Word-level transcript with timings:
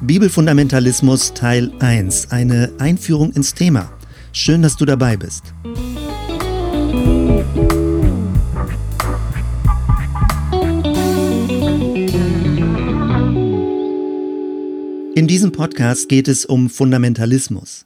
Bibelfundamentalismus 0.00 1.32
Teil 1.32 1.72
1, 1.78 2.32
eine 2.32 2.72
Einführung 2.78 3.32
ins 3.32 3.54
Thema. 3.54 3.92
Schön, 4.32 4.60
dass 4.60 4.76
du 4.76 4.84
dabei 4.84 5.16
bist. 5.16 5.54
In 15.14 15.26
diesem 15.28 15.52
Podcast 15.52 16.08
geht 16.08 16.26
es 16.26 16.44
um 16.44 16.68
Fundamentalismus. 16.68 17.84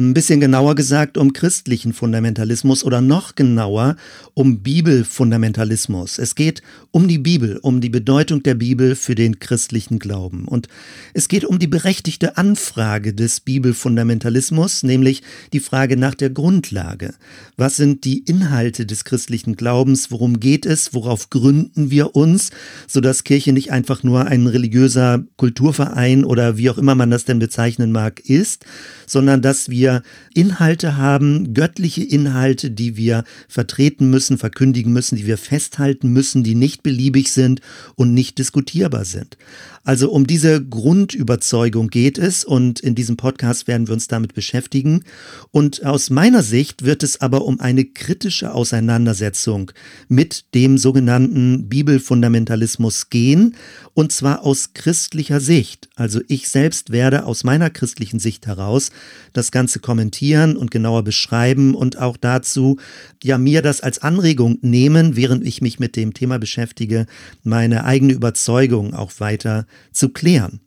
Ein 0.00 0.14
bisschen 0.14 0.40
genauer 0.40 0.76
gesagt 0.76 1.18
um 1.18 1.34
christlichen 1.34 1.92
Fundamentalismus 1.92 2.84
oder 2.84 3.02
noch 3.02 3.34
genauer 3.34 3.96
um 4.32 4.62
Bibelfundamentalismus. 4.62 6.18
Es 6.18 6.34
geht 6.34 6.62
um 6.90 7.06
die 7.06 7.18
Bibel, 7.18 7.58
um 7.58 7.82
die 7.82 7.90
Bedeutung 7.90 8.42
der 8.42 8.54
Bibel 8.54 8.96
für 8.96 9.14
den 9.14 9.40
christlichen 9.40 9.98
Glauben. 9.98 10.48
Und 10.48 10.68
es 11.12 11.28
geht 11.28 11.44
um 11.44 11.58
die 11.58 11.66
berechtigte 11.66 12.38
Anfrage 12.38 13.12
des 13.12 13.40
Bibelfundamentalismus, 13.40 14.84
nämlich 14.84 15.22
die 15.52 15.60
Frage 15.60 15.98
nach 15.98 16.14
der 16.14 16.30
Grundlage. 16.30 17.12
Was 17.58 17.76
sind 17.76 18.06
die 18.06 18.20
Inhalte 18.20 18.86
des 18.86 19.04
christlichen 19.04 19.54
Glaubens? 19.54 20.10
Worum 20.10 20.40
geht 20.40 20.64
es? 20.64 20.94
Worauf 20.94 21.28
gründen 21.28 21.90
wir 21.90 22.16
uns? 22.16 22.52
Sodass 22.86 23.24
Kirche 23.24 23.52
nicht 23.52 23.70
einfach 23.70 24.02
nur 24.02 24.24
ein 24.24 24.46
religiöser 24.46 25.22
Kulturverein 25.36 26.24
oder 26.24 26.56
wie 26.56 26.70
auch 26.70 26.78
immer 26.78 26.94
man 26.94 27.10
das 27.10 27.26
denn 27.26 27.38
bezeichnen 27.38 27.92
mag, 27.92 28.20
ist, 28.20 28.64
sondern 29.06 29.42
dass 29.42 29.68
wir 29.68 29.89
wir 29.90 30.02
Inhalte 30.34 30.96
haben, 30.96 31.54
göttliche 31.54 32.02
Inhalte, 32.02 32.70
die 32.70 32.96
wir 32.96 33.24
vertreten 33.48 34.10
müssen, 34.10 34.38
verkündigen 34.38 34.92
müssen, 34.92 35.16
die 35.16 35.26
wir 35.26 35.38
festhalten 35.38 36.12
müssen, 36.12 36.42
die 36.42 36.54
nicht 36.54 36.82
beliebig 36.82 37.32
sind 37.32 37.60
und 37.96 38.14
nicht 38.14 38.38
diskutierbar 38.38 39.04
sind. 39.04 39.36
Also 39.82 40.10
um 40.10 40.26
diese 40.26 40.62
Grundüberzeugung 40.62 41.88
geht 41.88 42.18
es 42.18 42.44
und 42.44 42.80
in 42.80 42.94
diesem 42.94 43.16
Podcast 43.16 43.66
werden 43.66 43.88
wir 43.88 43.94
uns 43.94 44.08
damit 44.08 44.34
beschäftigen. 44.34 45.04
Und 45.52 45.86
aus 45.86 46.10
meiner 46.10 46.42
Sicht 46.42 46.84
wird 46.84 47.02
es 47.02 47.22
aber 47.22 47.46
um 47.46 47.60
eine 47.60 47.86
kritische 47.86 48.52
Auseinandersetzung 48.52 49.72
mit 50.06 50.54
dem 50.54 50.76
sogenannten 50.76 51.70
Bibelfundamentalismus 51.70 53.08
gehen 53.08 53.56
und 53.94 54.12
zwar 54.12 54.44
aus 54.44 54.74
christlicher 54.74 55.40
Sicht. 55.40 55.88
Also 55.96 56.20
ich 56.28 56.50
selbst 56.50 56.90
werde 56.90 57.24
aus 57.24 57.42
meiner 57.42 57.70
christlichen 57.70 58.18
Sicht 58.18 58.46
heraus 58.46 58.90
das 59.32 59.50
Ganze 59.50 59.80
kommentieren 59.80 60.56
und 60.56 60.70
genauer 60.70 61.04
beschreiben 61.04 61.74
und 61.74 61.98
auch 61.98 62.18
dazu 62.18 62.78
ja 63.22 63.38
mir 63.38 63.62
das 63.62 63.80
als 63.80 64.00
Anregung 64.00 64.58
nehmen, 64.60 65.16
während 65.16 65.44
ich 65.46 65.62
mich 65.62 65.80
mit 65.80 65.96
dem 65.96 66.12
Thema 66.12 66.38
beschäftige, 66.38 67.06
meine 67.42 67.84
eigene 67.84 68.12
Überzeugung 68.12 68.94
auch 68.94 69.12
weiter 69.20 69.66
zu 69.92 70.10
klären. 70.10 70.60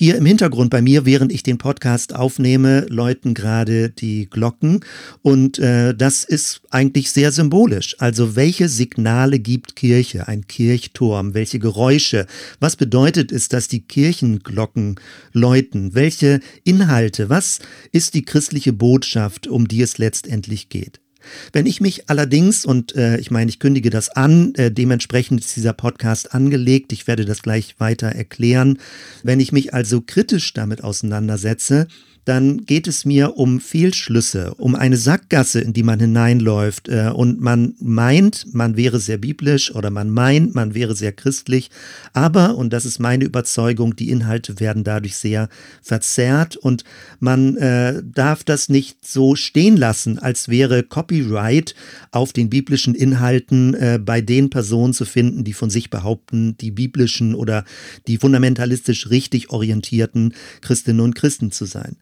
Hier 0.00 0.16
im 0.16 0.24
Hintergrund 0.24 0.70
bei 0.70 0.80
mir, 0.80 1.04
während 1.04 1.30
ich 1.30 1.42
den 1.42 1.58
Podcast 1.58 2.14
aufnehme, 2.14 2.86
läuten 2.88 3.34
gerade 3.34 3.90
die 3.90 4.30
Glocken 4.30 4.80
und 5.20 5.58
äh, 5.58 5.94
das 5.94 6.24
ist 6.24 6.62
eigentlich 6.70 7.10
sehr 7.10 7.32
symbolisch. 7.32 7.96
Also 7.98 8.34
welche 8.34 8.70
Signale 8.70 9.38
gibt 9.38 9.76
Kirche, 9.76 10.26
ein 10.26 10.46
Kirchturm, 10.46 11.34
welche 11.34 11.58
Geräusche, 11.58 12.26
was 12.60 12.76
bedeutet 12.76 13.30
es, 13.30 13.48
dass 13.48 13.68
die 13.68 13.82
Kirchenglocken 13.82 14.98
läuten, 15.34 15.94
welche 15.94 16.40
Inhalte, 16.64 17.28
was 17.28 17.58
ist 17.92 18.14
die 18.14 18.24
christliche 18.24 18.72
Botschaft, 18.72 19.48
um 19.48 19.68
die 19.68 19.82
es 19.82 19.98
letztendlich 19.98 20.70
geht. 20.70 21.00
Wenn 21.52 21.66
ich 21.66 21.80
mich 21.80 22.08
allerdings, 22.08 22.64
und 22.64 22.94
äh, 22.96 23.18
ich 23.18 23.30
meine, 23.30 23.48
ich 23.48 23.58
kündige 23.58 23.90
das 23.90 24.08
an, 24.08 24.54
äh, 24.54 24.70
dementsprechend 24.70 25.40
ist 25.40 25.56
dieser 25.56 25.72
Podcast 25.72 26.34
angelegt, 26.34 26.92
ich 26.92 27.06
werde 27.06 27.24
das 27.24 27.42
gleich 27.42 27.76
weiter 27.78 28.08
erklären, 28.08 28.78
wenn 29.22 29.40
ich 29.40 29.52
mich 29.52 29.74
also 29.74 30.00
kritisch 30.00 30.52
damit 30.52 30.84
auseinandersetze, 30.84 31.86
dann 32.24 32.64
geht 32.66 32.86
es 32.86 33.04
mir 33.04 33.36
um 33.36 33.60
Fehlschlüsse, 33.60 34.54
um 34.54 34.74
eine 34.74 34.96
Sackgasse, 34.96 35.60
in 35.60 35.72
die 35.72 35.82
man 35.82 36.00
hineinläuft 36.00 36.88
äh, 36.88 37.10
und 37.14 37.40
man 37.40 37.74
meint, 37.80 38.46
man 38.52 38.76
wäre 38.76 39.00
sehr 39.00 39.18
biblisch 39.18 39.74
oder 39.74 39.90
man 39.90 40.10
meint, 40.10 40.54
man 40.54 40.74
wäre 40.74 40.94
sehr 40.94 41.12
christlich, 41.12 41.70
aber, 42.12 42.56
und 42.56 42.72
das 42.72 42.84
ist 42.84 42.98
meine 42.98 43.24
Überzeugung, 43.24 43.96
die 43.96 44.10
Inhalte 44.10 44.60
werden 44.60 44.84
dadurch 44.84 45.16
sehr 45.16 45.48
verzerrt 45.82 46.56
und 46.56 46.84
man 47.18 47.56
äh, 47.56 48.02
darf 48.04 48.44
das 48.44 48.68
nicht 48.68 49.04
so 49.04 49.34
stehen 49.34 49.76
lassen, 49.76 50.18
als 50.18 50.48
wäre 50.48 50.82
Copyright 50.82 51.74
auf 52.10 52.32
den 52.32 52.50
biblischen 52.50 52.94
Inhalten 52.94 53.74
äh, 53.74 53.98
bei 54.02 54.20
den 54.20 54.50
Personen 54.50 54.92
zu 54.92 55.04
finden, 55.04 55.44
die 55.44 55.52
von 55.52 55.70
sich 55.70 55.90
behaupten, 55.90 56.56
die 56.58 56.70
biblischen 56.70 57.34
oder 57.34 57.64
die 58.06 58.18
fundamentalistisch 58.18 59.10
richtig 59.10 59.50
orientierten 59.50 60.34
Christinnen 60.60 61.00
und 61.00 61.14
Christen 61.14 61.50
zu 61.50 61.64
sein. 61.64 61.96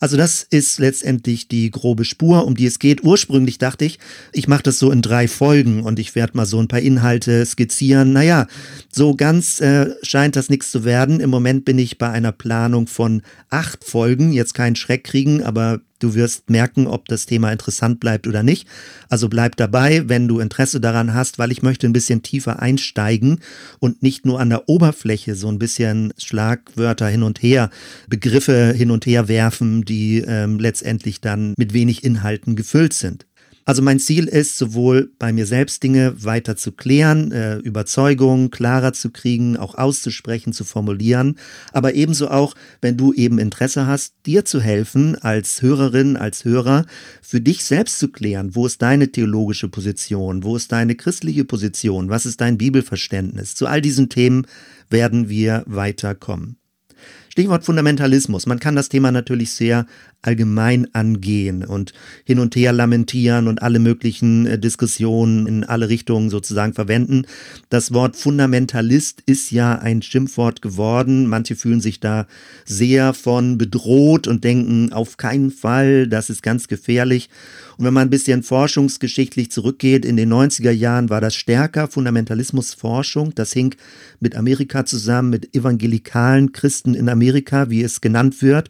Also 0.00 0.16
das 0.16 0.44
ist 0.48 0.78
letztendlich 0.78 1.48
die 1.48 1.70
grobe 1.70 2.04
Spur, 2.04 2.46
um 2.46 2.54
die 2.54 2.66
es 2.66 2.78
geht. 2.78 3.02
Ursprünglich 3.02 3.58
dachte 3.58 3.84
ich, 3.84 3.98
ich 4.32 4.46
mache 4.46 4.62
das 4.62 4.78
so 4.78 4.92
in 4.92 5.02
drei 5.02 5.26
Folgen 5.26 5.82
und 5.82 5.98
ich 5.98 6.14
werde 6.14 6.36
mal 6.36 6.46
so 6.46 6.60
ein 6.60 6.68
paar 6.68 6.80
Inhalte 6.80 7.44
skizzieren. 7.44 8.12
Naja, 8.12 8.46
so 8.92 9.14
ganz 9.14 9.60
äh, 9.60 9.94
scheint 10.02 10.36
das 10.36 10.50
nichts 10.50 10.70
zu 10.70 10.84
werden. 10.84 11.20
Im 11.20 11.30
Moment 11.30 11.64
bin 11.64 11.78
ich 11.78 11.98
bei 11.98 12.10
einer 12.10 12.32
Planung 12.32 12.86
von 12.86 13.22
acht 13.50 13.84
Folgen. 13.84 14.32
Jetzt 14.32 14.54
keinen 14.54 14.76
Schreck 14.76 15.04
kriegen, 15.04 15.42
aber 15.42 15.80
Du 15.98 16.14
wirst 16.14 16.48
merken, 16.48 16.86
ob 16.86 17.08
das 17.08 17.26
Thema 17.26 17.50
interessant 17.50 17.98
bleibt 17.98 18.26
oder 18.26 18.42
nicht. 18.42 18.68
Also 19.08 19.28
bleib 19.28 19.56
dabei, 19.56 20.08
wenn 20.08 20.28
du 20.28 20.38
Interesse 20.38 20.80
daran 20.80 21.14
hast, 21.14 21.38
weil 21.38 21.50
ich 21.50 21.62
möchte 21.62 21.86
ein 21.86 21.92
bisschen 21.92 22.22
tiefer 22.22 22.60
einsteigen 22.60 23.40
und 23.80 24.02
nicht 24.02 24.24
nur 24.24 24.40
an 24.40 24.50
der 24.50 24.68
Oberfläche 24.68 25.34
so 25.34 25.48
ein 25.48 25.58
bisschen 25.58 26.12
Schlagwörter 26.16 27.08
hin 27.08 27.22
und 27.22 27.42
her, 27.42 27.70
Begriffe 28.08 28.72
hin 28.72 28.90
und 28.90 29.06
her 29.06 29.28
werfen, 29.28 29.84
die 29.84 30.18
ähm, 30.18 30.58
letztendlich 30.58 31.20
dann 31.20 31.54
mit 31.56 31.72
wenig 31.72 32.04
Inhalten 32.04 32.54
gefüllt 32.54 32.92
sind. 32.92 33.26
Also 33.68 33.82
mein 33.82 33.98
Ziel 34.00 34.28
ist, 34.28 34.56
sowohl 34.56 35.12
bei 35.18 35.30
mir 35.30 35.44
selbst 35.44 35.82
Dinge 35.82 36.24
weiter 36.24 36.56
zu 36.56 36.72
klären, 36.72 37.32
äh, 37.32 37.56
Überzeugungen 37.58 38.50
klarer 38.50 38.94
zu 38.94 39.10
kriegen, 39.10 39.58
auch 39.58 39.74
auszusprechen, 39.74 40.54
zu 40.54 40.64
formulieren, 40.64 41.36
aber 41.74 41.92
ebenso 41.92 42.30
auch, 42.30 42.54
wenn 42.80 42.96
du 42.96 43.12
eben 43.12 43.38
Interesse 43.38 43.86
hast, 43.86 44.14
dir 44.24 44.46
zu 44.46 44.62
helfen, 44.62 45.16
als 45.16 45.60
Hörerin, 45.60 46.16
als 46.16 46.46
Hörer, 46.46 46.86
für 47.20 47.42
dich 47.42 47.62
selbst 47.62 47.98
zu 47.98 48.08
klären, 48.08 48.54
wo 48.54 48.64
ist 48.64 48.80
deine 48.80 49.12
theologische 49.12 49.68
Position, 49.68 50.44
wo 50.44 50.56
ist 50.56 50.72
deine 50.72 50.94
christliche 50.94 51.44
Position, 51.44 52.08
was 52.08 52.24
ist 52.24 52.40
dein 52.40 52.56
Bibelverständnis. 52.56 53.54
Zu 53.54 53.66
all 53.66 53.82
diesen 53.82 54.08
Themen 54.08 54.46
werden 54.88 55.28
wir 55.28 55.62
weiterkommen. 55.66 56.56
Stichwort 57.28 57.64
Fundamentalismus. 57.64 58.46
Man 58.46 58.58
kann 58.58 58.74
das 58.74 58.88
Thema 58.88 59.12
natürlich 59.12 59.50
sehr 59.50 59.86
allgemein 60.22 60.92
angehen 60.94 61.64
und 61.64 61.92
hin 62.24 62.40
und 62.40 62.56
her 62.56 62.72
lamentieren 62.72 63.46
und 63.46 63.62
alle 63.62 63.78
möglichen 63.78 64.46
äh, 64.46 64.58
Diskussionen 64.58 65.46
in 65.46 65.64
alle 65.64 65.88
Richtungen 65.88 66.28
sozusagen 66.28 66.74
verwenden. 66.74 67.24
Das 67.70 67.92
Wort 67.92 68.16
Fundamentalist 68.16 69.22
ist 69.26 69.52
ja 69.52 69.78
ein 69.78 70.02
Schimpfwort 70.02 70.60
geworden. 70.60 71.28
Manche 71.28 71.54
fühlen 71.54 71.80
sich 71.80 72.00
da 72.00 72.26
sehr 72.64 73.14
von 73.14 73.58
bedroht 73.58 74.26
und 74.26 74.42
denken, 74.42 74.92
auf 74.92 75.18
keinen 75.18 75.52
Fall, 75.52 76.08
das 76.08 76.30
ist 76.30 76.42
ganz 76.42 76.66
gefährlich. 76.66 77.30
Und 77.76 77.84
wenn 77.84 77.94
man 77.94 78.08
ein 78.08 78.10
bisschen 78.10 78.42
forschungsgeschichtlich 78.42 79.52
zurückgeht, 79.52 80.04
in 80.04 80.16
den 80.16 80.32
90er 80.32 80.72
Jahren 80.72 81.10
war 81.10 81.20
das 81.20 81.36
stärker 81.36 81.86
Fundamentalismusforschung. 81.86 83.36
Das 83.36 83.52
hing 83.52 83.76
mit 84.18 84.34
Amerika 84.34 84.84
zusammen, 84.84 85.30
mit 85.30 85.54
evangelikalen 85.54 86.50
Christen 86.50 86.94
in 86.94 87.08
Amerika, 87.08 87.70
wie 87.70 87.84
es 87.84 88.00
genannt 88.00 88.42
wird. 88.42 88.68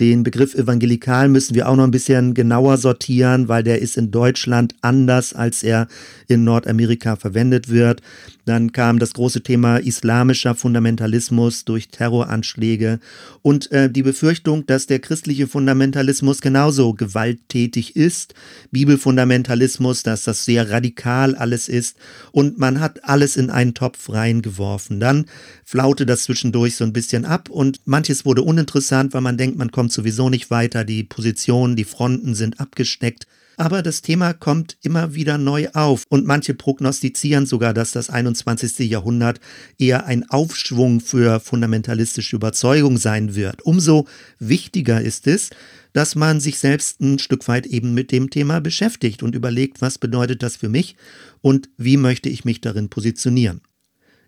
Den 0.00 0.24
Begriff 0.24 0.54
evangelikal 0.54 1.28
müssen 1.28 1.54
wir 1.54 1.68
auch 1.68 1.76
noch 1.76 1.84
ein 1.84 1.92
bisschen 1.92 2.34
genauer 2.34 2.78
sortieren, 2.78 3.48
weil 3.48 3.62
der 3.62 3.80
ist 3.80 3.96
in 3.96 4.10
Deutschland 4.10 4.74
anders, 4.80 5.32
als 5.32 5.62
er 5.62 5.86
in 6.26 6.42
Nordamerika 6.42 7.14
verwendet 7.16 7.68
wird. 7.68 8.02
Dann 8.44 8.72
kam 8.72 8.98
das 8.98 9.14
große 9.14 9.42
Thema 9.42 9.78
islamischer 9.78 10.54
Fundamentalismus 10.54 11.64
durch 11.64 11.88
Terroranschläge 11.88 12.98
und 13.40 13.72
äh, 13.72 13.88
die 13.90 14.02
Befürchtung, 14.02 14.66
dass 14.66 14.86
der 14.86 14.98
christliche 14.98 15.46
Fundamentalismus 15.46 16.42
genauso 16.42 16.92
gewalttätig 16.92 17.96
ist, 17.96 18.34
Bibelfundamentalismus, 18.70 20.02
dass 20.02 20.24
das 20.24 20.44
sehr 20.44 20.70
radikal 20.70 21.34
alles 21.36 21.68
ist 21.68 21.96
und 22.32 22.58
man 22.58 22.80
hat 22.80 23.04
alles 23.04 23.36
in 23.36 23.48
einen 23.48 23.72
Topf 23.74 24.10
reingeworfen. 24.10 25.00
Dann 25.00 25.24
flaute 25.64 26.04
das 26.04 26.24
zwischendurch 26.24 26.76
so 26.76 26.84
ein 26.84 26.92
bisschen 26.92 27.24
ab 27.24 27.48
und 27.48 27.80
manches 27.86 28.26
wurde 28.26 28.42
uninteressant, 28.42 29.14
weil 29.14 29.22
man 29.22 29.38
denkt, 29.38 29.56
man 29.56 29.70
kommt 29.70 29.83
sowieso 29.92 30.30
nicht 30.30 30.50
weiter, 30.50 30.84
die 30.84 31.04
Positionen, 31.04 31.76
die 31.76 31.84
Fronten 31.84 32.34
sind 32.34 32.60
abgesteckt. 32.60 33.26
Aber 33.56 33.82
das 33.82 34.02
Thema 34.02 34.32
kommt 34.32 34.76
immer 34.82 35.14
wieder 35.14 35.38
neu 35.38 35.68
auf 35.74 36.02
und 36.08 36.26
manche 36.26 36.54
prognostizieren 36.54 37.46
sogar, 37.46 37.72
dass 37.72 37.92
das 37.92 38.10
21. 38.10 38.90
Jahrhundert 38.90 39.38
eher 39.78 40.06
ein 40.06 40.28
Aufschwung 40.28 41.00
für 41.00 41.38
fundamentalistische 41.38 42.34
Überzeugung 42.34 42.98
sein 42.98 43.36
wird. 43.36 43.62
Umso 43.62 44.08
wichtiger 44.40 45.00
ist 45.00 45.28
es, 45.28 45.50
dass 45.92 46.16
man 46.16 46.40
sich 46.40 46.58
selbst 46.58 47.00
ein 47.00 47.20
Stück 47.20 47.46
weit 47.46 47.66
eben 47.66 47.94
mit 47.94 48.10
dem 48.10 48.28
Thema 48.28 48.60
beschäftigt 48.60 49.22
und 49.22 49.36
überlegt, 49.36 49.80
was 49.80 49.98
bedeutet 49.98 50.42
das 50.42 50.56
für 50.56 50.68
mich 50.68 50.96
und 51.40 51.68
wie 51.76 51.96
möchte 51.96 52.28
ich 52.28 52.44
mich 52.44 52.60
darin 52.60 52.88
positionieren. 52.88 53.60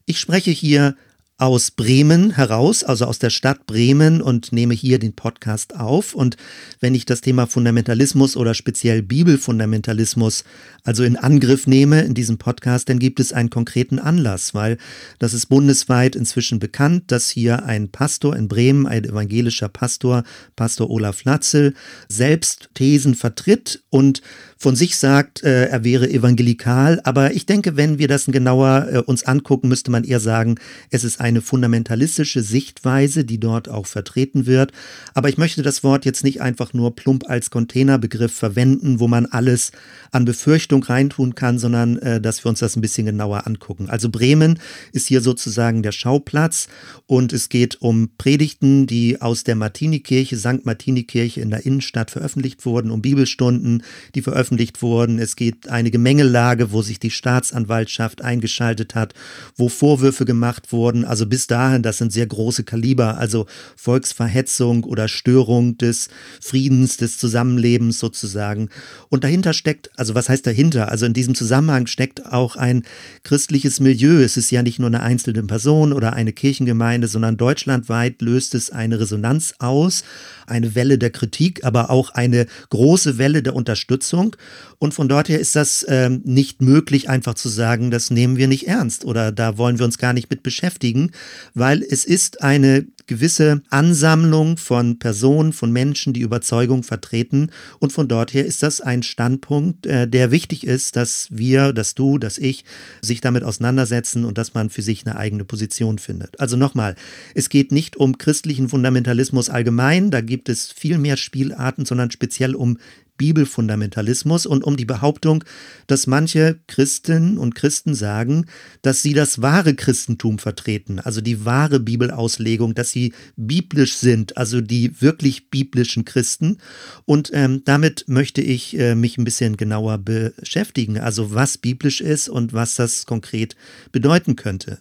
Ich 0.04 0.20
spreche 0.20 0.52
hier 0.52 0.96
aus 1.38 1.70
Bremen 1.70 2.30
heraus, 2.30 2.82
also 2.82 3.04
aus 3.04 3.18
der 3.18 3.28
Stadt 3.28 3.66
Bremen 3.66 4.22
und 4.22 4.52
nehme 4.52 4.72
hier 4.72 4.98
den 4.98 5.14
Podcast 5.14 5.76
auf. 5.76 6.14
Und 6.14 6.36
wenn 6.80 6.94
ich 6.94 7.04
das 7.04 7.20
Thema 7.20 7.46
Fundamentalismus 7.46 8.36
oder 8.36 8.54
speziell 8.54 9.02
Bibelfundamentalismus 9.02 10.44
also 10.86 11.02
in 11.02 11.16
Angriff 11.16 11.66
nehme 11.66 12.02
in 12.02 12.14
diesem 12.14 12.38
Podcast, 12.38 12.88
dann 12.88 12.98
gibt 12.98 13.20
es 13.20 13.32
einen 13.32 13.50
konkreten 13.50 13.98
Anlass, 13.98 14.54
weil 14.54 14.78
das 15.18 15.34
ist 15.34 15.46
bundesweit 15.46 16.16
inzwischen 16.16 16.58
bekannt, 16.58 17.10
dass 17.10 17.28
hier 17.28 17.64
ein 17.64 17.90
Pastor 17.90 18.36
in 18.36 18.48
Bremen, 18.48 18.86
ein 18.86 19.04
evangelischer 19.04 19.68
Pastor, 19.68 20.22
Pastor 20.54 20.88
Olaf 20.88 21.24
Latzel, 21.24 21.74
selbst 22.08 22.70
Thesen 22.74 23.14
vertritt 23.14 23.82
und 23.90 24.22
von 24.58 24.74
sich 24.74 24.96
sagt, 24.96 25.42
äh, 25.42 25.66
er 25.66 25.84
wäre 25.84 26.08
evangelikal. 26.08 27.00
Aber 27.04 27.34
ich 27.34 27.44
denke, 27.44 27.76
wenn 27.76 27.98
wir 27.98 28.08
das 28.08 28.24
genauer 28.24 28.88
äh, 28.90 28.98
uns 28.98 29.24
angucken, 29.24 29.68
müsste 29.68 29.90
man 29.90 30.02
eher 30.02 30.20
sagen, 30.20 30.54
es 30.90 31.04
ist 31.04 31.20
eine 31.20 31.42
fundamentalistische 31.42 32.42
Sichtweise, 32.42 33.24
die 33.24 33.38
dort 33.38 33.68
auch 33.68 33.86
vertreten 33.86 34.46
wird. 34.46 34.72
Aber 35.12 35.28
ich 35.28 35.36
möchte 35.36 35.62
das 35.62 35.84
Wort 35.84 36.06
jetzt 36.06 36.24
nicht 36.24 36.40
einfach 36.40 36.72
nur 36.72 36.96
plump 36.96 37.28
als 37.28 37.50
Containerbegriff 37.50 38.32
verwenden, 38.32 38.98
wo 38.98 39.08
man 39.08 39.26
alles 39.26 39.72
an 40.10 40.24
Befürchtung 40.24 40.82
reintun 40.82 41.34
kann, 41.34 41.58
sondern 41.58 41.98
äh, 41.98 42.20
dass 42.20 42.42
wir 42.42 42.48
uns 42.48 42.60
das 42.60 42.76
ein 42.76 42.80
bisschen 42.80 43.04
genauer 43.04 43.46
angucken. 43.46 43.90
Also 43.90 44.08
Bremen 44.08 44.58
ist 44.92 45.06
hier 45.06 45.20
sozusagen 45.20 45.82
der 45.82 45.92
Schauplatz 45.92 46.68
und 47.04 47.34
es 47.34 47.50
geht 47.50 47.82
um 47.82 48.08
Predigten, 48.16 48.86
die 48.86 49.20
aus 49.20 49.44
der 49.44 49.54
Martinikirche, 49.54 50.38
St. 50.38 50.64
Martinikirche 50.64 51.42
in 51.42 51.50
der 51.50 51.66
Innenstadt 51.66 52.10
veröffentlicht 52.10 52.64
wurden, 52.64 52.90
um 52.90 53.02
Bibelstunden, 53.02 53.82
die 54.14 54.22
veröffentlicht 54.22 54.45
wurden. 54.82 55.18
Es 55.18 55.36
gibt 55.36 55.68
eine 55.68 55.90
Gemengelage, 55.90 56.72
wo 56.72 56.82
sich 56.82 56.98
die 56.98 57.10
Staatsanwaltschaft 57.10 58.22
eingeschaltet 58.22 58.94
hat, 58.94 59.14
wo 59.56 59.68
Vorwürfe 59.68 60.24
gemacht 60.24 60.72
wurden. 60.72 61.04
Also 61.04 61.26
bis 61.26 61.46
dahin, 61.46 61.82
das 61.82 61.98
sind 61.98 62.12
sehr 62.12 62.26
große 62.26 62.64
Kaliber, 62.64 63.18
also 63.18 63.46
Volksverhetzung 63.76 64.84
oder 64.84 65.08
Störung 65.08 65.78
des 65.78 66.08
Friedens, 66.40 66.96
des 66.96 67.18
Zusammenlebens 67.18 67.98
sozusagen. 67.98 68.68
Und 69.08 69.24
dahinter 69.24 69.52
steckt, 69.52 69.90
also 69.98 70.14
was 70.14 70.28
heißt 70.28 70.46
dahinter? 70.46 70.90
Also 70.90 71.06
in 71.06 71.14
diesem 71.14 71.34
Zusammenhang 71.34 71.86
steckt 71.86 72.26
auch 72.26 72.56
ein 72.56 72.84
christliches 73.24 73.80
Milieu. 73.80 74.22
Es 74.22 74.36
ist 74.36 74.50
ja 74.50 74.62
nicht 74.62 74.78
nur 74.78 74.88
eine 74.88 75.02
einzelne 75.02 75.42
Person 75.42 75.92
oder 75.92 76.12
eine 76.12 76.32
Kirchengemeinde, 76.32 77.08
sondern 77.08 77.36
deutschlandweit 77.36 78.22
löst 78.22 78.54
es 78.54 78.70
eine 78.70 79.00
Resonanz 79.00 79.54
aus, 79.58 80.04
eine 80.46 80.74
Welle 80.74 80.98
der 80.98 81.10
Kritik, 81.10 81.64
aber 81.64 81.90
auch 81.90 82.10
eine 82.10 82.46
große 82.70 83.18
Welle 83.18 83.42
der 83.42 83.54
Unterstützung. 83.54 84.35
Und 84.78 84.94
von 84.94 85.08
dort 85.08 85.28
her 85.28 85.40
ist 85.40 85.56
das 85.56 85.84
ähm, 85.88 86.20
nicht 86.24 86.60
möglich, 86.60 87.08
einfach 87.08 87.34
zu 87.34 87.48
sagen, 87.48 87.90
das 87.90 88.10
nehmen 88.10 88.36
wir 88.36 88.48
nicht 88.48 88.68
ernst 88.68 89.04
oder 89.04 89.32
da 89.32 89.56
wollen 89.58 89.78
wir 89.78 89.84
uns 89.86 89.98
gar 89.98 90.12
nicht 90.12 90.30
mit 90.30 90.42
beschäftigen, 90.42 91.12
weil 91.54 91.82
es 91.82 92.04
ist 92.04 92.42
eine 92.42 92.86
gewisse 93.06 93.62
Ansammlung 93.70 94.56
von 94.56 94.98
Personen, 94.98 95.52
von 95.52 95.72
Menschen, 95.72 96.12
die 96.12 96.20
Überzeugung 96.20 96.82
vertreten. 96.82 97.50
Und 97.78 97.92
von 97.92 98.08
dort 98.08 98.34
her 98.34 98.44
ist 98.44 98.62
das 98.62 98.80
ein 98.80 99.02
Standpunkt, 99.02 99.86
äh, 99.86 100.08
der 100.08 100.30
wichtig 100.30 100.66
ist, 100.66 100.96
dass 100.96 101.28
wir, 101.30 101.72
dass 101.72 101.94
du, 101.94 102.18
dass 102.18 102.38
ich 102.38 102.64
sich 103.00 103.20
damit 103.20 103.44
auseinandersetzen 103.44 104.24
und 104.24 104.38
dass 104.38 104.54
man 104.54 104.70
für 104.70 104.82
sich 104.82 105.06
eine 105.06 105.16
eigene 105.16 105.44
Position 105.44 105.98
findet. 105.98 106.38
Also 106.40 106.56
nochmal, 106.56 106.96
es 107.34 107.48
geht 107.48 107.72
nicht 107.72 107.96
um 107.96 108.18
christlichen 108.18 108.68
Fundamentalismus 108.68 109.48
allgemein, 109.50 110.10
da 110.10 110.20
gibt 110.20 110.48
es 110.48 110.72
viel 110.72 110.98
mehr 110.98 111.16
Spielarten, 111.16 111.86
sondern 111.86 112.10
speziell 112.10 112.54
um 112.54 112.78
Bibelfundamentalismus 113.16 114.46
und 114.46 114.64
um 114.64 114.76
die 114.76 114.84
Behauptung, 114.84 115.44
dass 115.86 116.06
manche 116.06 116.60
Christen 116.66 117.38
und 117.38 117.54
Christen 117.54 117.94
sagen, 117.94 118.46
dass 118.82 119.02
sie 119.02 119.14
das 119.14 119.42
wahre 119.42 119.74
Christentum 119.74 120.38
vertreten, 120.38 121.00
also 121.00 121.20
die 121.20 121.44
wahre 121.44 121.80
Bibelauslegung, 121.80 122.74
dass 122.74 122.90
sie 122.90 123.12
biblisch 123.36 123.96
sind, 123.96 124.36
also 124.36 124.60
die 124.60 125.00
wirklich 125.00 125.50
biblischen 125.50 126.04
Christen. 126.04 126.58
Und 127.04 127.30
ähm, 127.32 127.62
damit 127.64 128.04
möchte 128.08 128.40
ich 128.40 128.78
äh, 128.78 128.94
mich 128.94 129.18
ein 129.18 129.24
bisschen 129.24 129.56
genauer 129.56 129.98
beschäftigen, 129.98 130.98
also 130.98 131.34
was 131.34 131.58
biblisch 131.58 132.00
ist 132.00 132.28
und 132.28 132.52
was 132.52 132.76
das 132.76 133.06
konkret 133.06 133.56
bedeuten 133.92 134.36
könnte. 134.36 134.80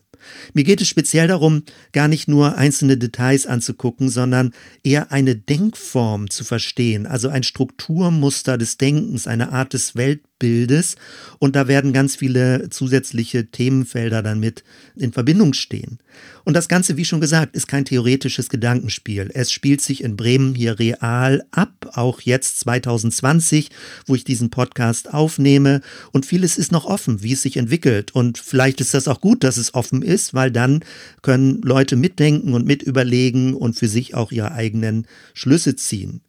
Mir 0.54 0.64
geht 0.64 0.82
es 0.82 0.88
speziell 0.88 1.28
darum, 1.28 1.64
gar 1.92 2.08
nicht 2.08 2.28
nur 2.28 2.58
einzelne 2.58 2.98
Details 2.98 3.46
anzugucken, 3.46 4.10
sondern 4.10 4.54
eher 4.84 5.12
eine 5.12 5.36
Denkform 5.36 6.30
zu 6.30 6.44
verstehen, 6.44 7.08
also 7.08 7.30
ein 7.30 7.44
Strukturmuster 7.44 8.58
des 8.58 8.78
Denkens, 8.78 9.28
eine 9.28 9.52
Art 9.52 9.74
des 9.74 9.96
Weltbildes. 9.96 10.35
Und 11.40 11.56
da 11.56 11.68
werden 11.68 11.94
ganz 11.94 12.16
viele 12.16 12.70
zusätzliche 12.70 13.48
Themenfelder 13.48 14.24
dann 14.24 14.40
mit 14.40 14.64
in 14.96 15.12
Verbindung 15.12 15.54
stehen. 15.54 16.00
Und 16.44 16.54
das 16.54 16.68
Ganze, 16.68 16.96
wie 16.98 17.06
schon 17.06 17.22
gesagt, 17.22 17.56
ist 17.56 17.68
kein 17.68 17.86
theoretisches 17.86 18.50
Gedankenspiel. 18.50 19.32
Es 19.34 19.52
spielt 19.52 19.82
sich 19.82 20.04
in 20.04 20.16
Bremen 20.16 20.54
hier 20.56 20.80
real 20.80 21.44
ab, 21.52 21.92
auch 21.94 22.22
jetzt 22.22 22.60
2020, 22.60 23.70
wo 24.06 24.16
ich 24.16 24.24
diesen 24.24 24.50
Podcast 24.50 25.14
aufnehme. 25.14 25.82
Und 26.12 26.26
vieles 26.26 26.58
ist 26.58 26.72
noch 26.72 26.86
offen, 26.86 27.24
wie 27.24 27.34
es 27.34 27.42
sich 27.42 27.58
entwickelt. 27.58 28.14
Und 28.14 28.38
vielleicht 28.38 28.80
ist 28.82 28.94
das 28.94 29.08
auch 29.08 29.22
gut, 29.22 29.44
dass 29.44 29.58
es 29.58 29.74
offen 29.74 30.02
ist, 30.02 30.34
weil 30.34 30.52
dann 30.52 30.84
können 31.22 31.62
Leute 31.64 31.96
mitdenken 31.96 32.54
und 32.54 32.66
mitüberlegen 32.66 33.56
und 33.56 33.76
für 33.76 33.88
sich 33.88 34.16
auch 34.16 34.32
ihre 34.32 34.52
eigenen 34.52 35.08
Schlüsse 35.34 35.76
ziehen. 35.76 36.22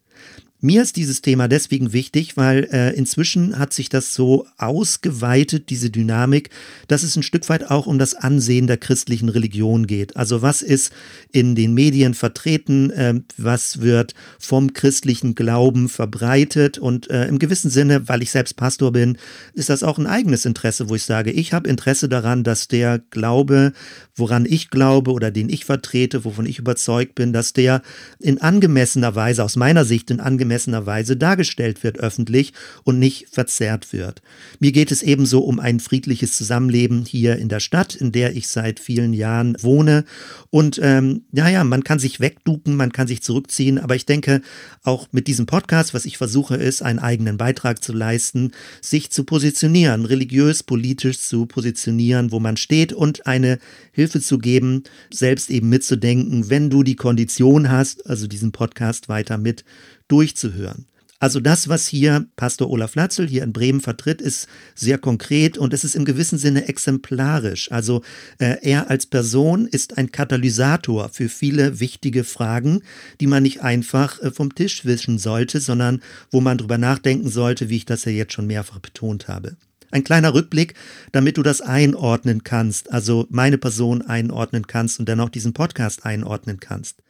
Mir 0.59 0.81
ist 0.81 0.95
dieses 0.95 1.21
Thema 1.21 1.47
deswegen 1.47 1.93
wichtig, 1.93 2.35
weil 2.35 2.67
äh, 2.71 2.91
inzwischen 2.95 3.59
hat 3.59 3.73
sich 3.73 3.89
das 3.89 4.15
so 4.15 4.47
ausgeweitet, 4.57 5.69
diese 5.69 5.91
Dynamik, 5.91 6.49
dass 6.87 7.03
es 7.03 7.15
ein 7.15 7.21
Stück 7.21 7.47
weit 7.49 7.69
auch 7.69 7.85
um 7.85 7.99
das 7.99 8.15
Ansehen 8.15 8.65
der 8.65 8.77
christlichen 8.77 9.29
Religion 9.29 9.85
geht. 9.85 10.17
Also 10.17 10.41
was 10.41 10.63
ist 10.63 10.91
in 11.31 11.53
den 11.53 11.75
Medien 11.75 12.15
vertreten, 12.15 12.89
äh, 12.89 13.13
was 13.37 13.81
wird 13.81 14.15
vom 14.39 14.73
christlichen 14.73 15.35
Glauben 15.35 15.89
verbreitet 15.89 16.79
und 16.79 17.07
äh, 17.11 17.27
im 17.27 17.37
gewissen 17.37 17.69
Sinne, 17.69 18.09
weil 18.09 18.23
ich 18.23 18.31
selbst 18.31 18.55
Pastor 18.55 18.91
bin, 18.91 19.19
ist 19.53 19.69
das 19.69 19.83
auch 19.83 19.99
ein 19.99 20.07
eigenes 20.07 20.43
Interesse, 20.45 20.89
wo 20.89 20.95
ich 20.95 21.03
sage, 21.03 21.29
ich 21.29 21.53
habe 21.53 21.69
Interesse 21.69 22.09
daran, 22.09 22.43
dass 22.43 22.67
der 22.67 22.97
Glaube, 23.11 23.73
woran 24.15 24.47
ich 24.47 24.71
glaube 24.71 25.11
oder 25.11 25.29
den 25.29 25.49
ich 25.49 25.65
vertrete, 25.65 26.25
wovon 26.25 26.47
ich 26.47 26.57
überzeugt 26.57 27.13
bin, 27.13 27.31
dass 27.31 27.53
der 27.53 27.83
in 28.19 28.41
angemessener 28.41 29.13
Weise, 29.13 29.43
aus 29.43 29.55
meiner 29.55 29.85
Sicht 29.85 30.09
in 30.09 30.19
angemessener 30.19 30.46
angemessener 30.47 30.85
Weise 30.85 31.17
dargestellt 31.17 31.83
wird 31.83 31.99
öffentlich 31.99 32.53
und 32.83 32.99
nicht 32.99 33.27
verzerrt 33.29 33.91
wird. 33.91 34.21
Mir 34.59 34.71
geht 34.71 34.91
es 34.91 35.03
ebenso 35.03 35.41
um 35.41 35.59
ein 35.59 35.79
friedliches 35.79 36.37
Zusammenleben 36.37 37.05
hier 37.05 37.35
in 37.35 37.49
der 37.49 37.59
Stadt, 37.59 37.95
in 37.95 38.11
der 38.11 38.35
ich 38.35 38.47
seit 38.47 38.79
vielen 38.79 39.13
Jahren 39.13 39.57
wohne. 39.61 40.05
Und 40.49 40.79
ähm, 40.81 41.23
ja, 41.33 41.49
ja, 41.49 41.63
man 41.63 41.83
kann 41.83 41.99
sich 41.99 42.19
wegduken, 42.19 42.75
man 42.75 42.93
kann 42.93 43.07
sich 43.07 43.21
zurückziehen, 43.21 43.77
aber 43.77 43.95
ich 43.95 44.05
denke, 44.05 44.41
auch 44.83 45.07
mit 45.11 45.27
diesem 45.27 45.45
Podcast, 45.45 45.93
was 45.93 46.05
ich 46.05 46.17
versuche, 46.17 46.55
ist, 46.55 46.81
einen 46.81 46.99
eigenen 46.99 47.37
Beitrag 47.37 47.83
zu 47.83 47.91
leisten, 47.91 48.51
sich 48.81 49.11
zu 49.11 49.25
positionieren, 49.25 50.05
religiös, 50.05 50.63
politisch 50.63 51.19
zu 51.19 51.45
positionieren, 51.45 52.31
wo 52.31 52.39
man 52.39 52.55
steht 52.55 52.93
und 52.93 53.27
eine 53.27 53.59
Hilfe 53.91 54.21
zu 54.21 54.37
geben, 54.37 54.83
selbst 55.11 55.49
eben 55.49 55.69
mitzudenken, 55.69 56.49
wenn 56.49 56.69
du 56.69 56.83
die 56.83 56.95
Kondition 56.95 57.69
hast, 57.69 58.07
also 58.09 58.27
diesen 58.27 58.51
Podcast 58.51 59.09
weiter 59.09 59.37
mit 59.37 59.65
durchzuhören. 60.07 60.85
Also 61.19 61.39
das, 61.39 61.67
was 61.67 61.87
hier 61.87 62.27
Pastor 62.35 62.69
Olaf 62.69 62.93
Latzel 62.93 63.27
hier 63.27 63.41
in 63.43 63.51
Bremen 63.51 63.81
vertritt, 63.81 64.21
ist 64.21 64.47
sehr 64.75 64.99
konkret 64.99 65.57
und 65.57 65.73
es 65.73 65.83
ist 65.83 65.95
im 65.95 66.05
gewissen 66.05 66.37
Sinne 66.37 66.67
exemplarisch. 66.67 67.71
Also 67.71 68.03
äh, 68.37 68.57
er 68.61 68.91
als 68.91 69.07
Person 69.07 69.65
ist 69.65 69.97
ein 69.97 70.11
Katalysator 70.11 71.09
für 71.09 71.27
viele 71.27 71.79
wichtige 71.79 72.23
Fragen, 72.23 72.83
die 73.19 73.25
man 73.25 73.41
nicht 73.41 73.61
einfach 73.63 74.21
äh, 74.21 74.29
vom 74.29 74.53
Tisch 74.53 74.85
wischen 74.85 75.17
sollte, 75.17 75.59
sondern 75.59 76.03
wo 76.29 76.39
man 76.39 76.59
drüber 76.59 76.77
nachdenken 76.77 77.29
sollte, 77.29 77.69
wie 77.69 77.77
ich 77.77 77.85
das 77.85 78.05
ja 78.05 78.11
jetzt 78.11 78.33
schon 78.33 78.45
mehrfach 78.45 78.79
betont 78.79 79.27
habe. 79.27 79.57
Ein 79.89 80.03
kleiner 80.03 80.35
Rückblick, 80.35 80.75
damit 81.13 81.37
du 81.37 81.43
das 81.43 81.61
einordnen 81.61 82.43
kannst, 82.43 82.91
also 82.91 83.25
meine 83.29 83.57
Person 83.57 84.03
einordnen 84.03 84.67
kannst 84.67 84.99
und 84.99 85.09
dann 85.09 85.21
auch 85.21 85.29
diesen 85.29 85.53
Podcast 85.53 86.05
einordnen 86.05 86.59
kannst. 86.59 87.01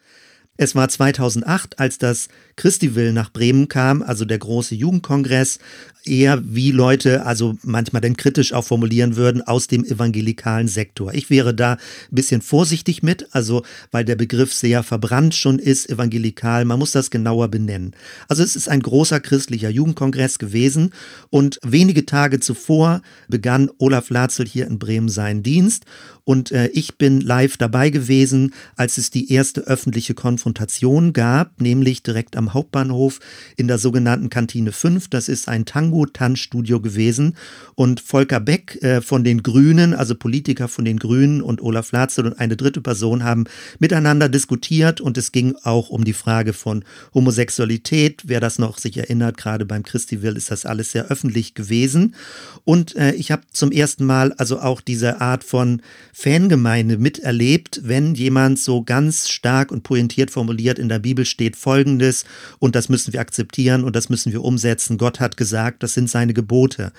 Es 0.57 0.73
war 0.73 0.89
2008, 0.89 1.79
als 1.79 1.99
das 1.99 2.29
Christiville 2.55 3.13
nach 3.13 3.31
Bremen 3.31 3.67
kam, 3.67 4.01
also 4.01 4.25
der 4.25 4.39
große 4.39 4.73
Jugendkongress, 4.73 5.59
eher 6.07 6.41
wie 6.43 6.71
Leute, 6.71 7.25
also 7.25 7.57
manchmal 7.63 8.01
dann 8.01 8.17
kritisch 8.17 8.53
auch 8.53 8.63
formulieren 8.63 9.15
würden, 9.15 9.41
aus 9.41 9.67
dem 9.67 9.85
evangelikalen 9.85 10.67
Sektor. 10.67 11.13
Ich 11.13 11.29
wäre 11.29 11.53
da 11.53 11.73
ein 11.73 11.79
bisschen 12.11 12.41
vorsichtig 12.41 13.03
mit, 13.03 13.27
also 13.31 13.63
weil 13.91 14.05
der 14.05 14.15
Begriff 14.15 14.53
sehr 14.53 14.83
verbrannt 14.83 15.35
schon 15.35 15.59
ist, 15.59 15.89
evangelikal, 15.89 16.65
man 16.65 16.79
muss 16.79 16.91
das 16.91 17.11
genauer 17.11 17.49
benennen. 17.49 17.95
Also 18.27 18.43
es 18.43 18.55
ist 18.55 18.69
ein 18.69 18.81
großer 18.81 19.19
christlicher 19.19 19.69
Jugendkongress 19.69 20.39
gewesen 20.39 20.93
und 21.29 21.59
wenige 21.65 22.05
Tage 22.05 22.39
zuvor 22.39 23.01
begann 23.27 23.69
Olaf 23.77 24.09
Latzel 24.09 24.47
hier 24.47 24.67
in 24.67 24.79
Bremen 24.79 25.09
seinen 25.09 25.43
Dienst 25.43 25.85
und 26.27 26.51
äh, 26.51 26.67
ich 26.73 26.97
bin 26.97 27.21
live 27.21 27.55
dabei 27.55 27.89
gewesen, 27.89 28.53
als 28.75 28.97
es 28.97 29.11
die 29.11 29.31
erste 29.31 29.61
öffentliche 29.61 30.13
Konfrontation 30.13 31.13
gab, 31.13 31.61
nämlich 31.61 32.03
direkt 32.03 32.35
am 32.35 32.53
Hauptbahnhof 32.53 33.21
in 33.55 33.69
der 33.69 33.77
sogenannten 33.77 34.29
Kantine 34.29 34.73
5. 34.73 35.07
Das 35.07 35.29
ist 35.29 35.47
ein 35.47 35.63
Tango 35.63 35.96
Tango-Tanzstudio 35.97 36.79
gewesen 36.79 37.35
und 37.75 37.99
Volker 37.99 38.39
Beck 38.39 38.81
äh, 38.81 39.01
von 39.01 39.23
den 39.23 39.43
Grünen, 39.43 39.93
also 39.93 40.15
Politiker 40.15 40.67
von 40.67 40.85
den 40.85 40.99
Grünen 40.99 41.41
und 41.41 41.61
Olaf 41.61 41.91
Latzel 41.91 42.25
und 42.25 42.39
eine 42.39 42.55
dritte 42.55 42.81
Person 42.81 43.23
haben 43.23 43.45
miteinander 43.79 44.29
diskutiert 44.29 45.01
und 45.01 45.17
es 45.17 45.31
ging 45.31 45.55
auch 45.63 45.89
um 45.89 46.03
die 46.03 46.13
Frage 46.13 46.53
von 46.53 46.83
Homosexualität. 47.13 48.23
Wer 48.25 48.39
das 48.39 48.59
noch 48.59 48.77
sich 48.77 48.97
erinnert, 48.97 49.37
gerade 49.37 49.65
beim 49.65 49.83
Christiwill 49.83 50.37
ist 50.37 50.51
das 50.51 50.65
alles 50.65 50.91
sehr 50.91 51.07
öffentlich 51.07 51.53
gewesen. 51.53 52.15
Und 52.63 52.95
äh, 52.95 53.13
ich 53.13 53.31
habe 53.31 53.43
zum 53.51 53.71
ersten 53.71 54.05
Mal 54.05 54.33
also 54.33 54.59
auch 54.59 54.81
diese 54.81 55.21
Art 55.21 55.43
von 55.43 55.81
Fangemeinde 56.13 56.97
miterlebt, 56.97 57.81
wenn 57.83 58.15
jemand 58.15 58.59
so 58.59 58.83
ganz 58.83 59.29
stark 59.29 59.71
und 59.71 59.83
pointiert 59.83 60.31
formuliert, 60.31 60.79
in 60.79 60.89
der 60.89 60.99
Bibel 60.99 61.25
steht 61.25 61.55
Folgendes 61.55 62.25
und 62.59 62.75
das 62.75 62.89
müssen 62.89 63.13
wir 63.13 63.21
akzeptieren 63.21 63.83
und 63.83 63.95
das 63.95 64.09
müssen 64.09 64.31
wir 64.31 64.43
umsetzen. 64.43 64.97
Gott 64.97 65.19
hat 65.19 65.37
gesagt, 65.37 65.76
das 65.79 65.93
sind 65.93 66.09
seine 66.09 66.33
Gebote. 66.33 66.91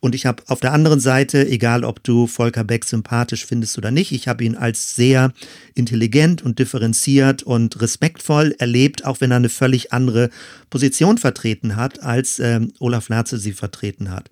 Und 0.00 0.14
ich 0.14 0.26
habe 0.26 0.42
auf 0.48 0.60
der 0.60 0.72
anderen 0.72 1.00
Seite, 1.00 1.46
egal 1.48 1.84
ob 1.84 2.02
du 2.02 2.26
Volker 2.26 2.64
Beck 2.64 2.84
sympathisch 2.84 3.46
findest 3.46 3.78
oder 3.78 3.90
nicht, 3.90 4.12
ich 4.12 4.28
habe 4.28 4.44
ihn 4.44 4.54
als 4.54 4.96
sehr 4.96 5.32
intelligent 5.74 6.42
und 6.42 6.58
differenziert 6.58 7.42
und 7.42 7.80
respektvoll 7.80 8.54
erlebt, 8.58 9.04
auch 9.04 9.20
wenn 9.20 9.30
er 9.30 9.38
eine 9.38 9.48
völlig 9.48 9.92
andere 9.92 10.30
Position 10.70 11.18
vertreten 11.18 11.76
hat, 11.76 12.02
als 12.02 12.38
ähm, 12.38 12.72
Olaf 12.78 13.08
Latze 13.08 13.38
sie 13.38 13.52
vertreten 13.52 14.10
hat. 14.10 14.30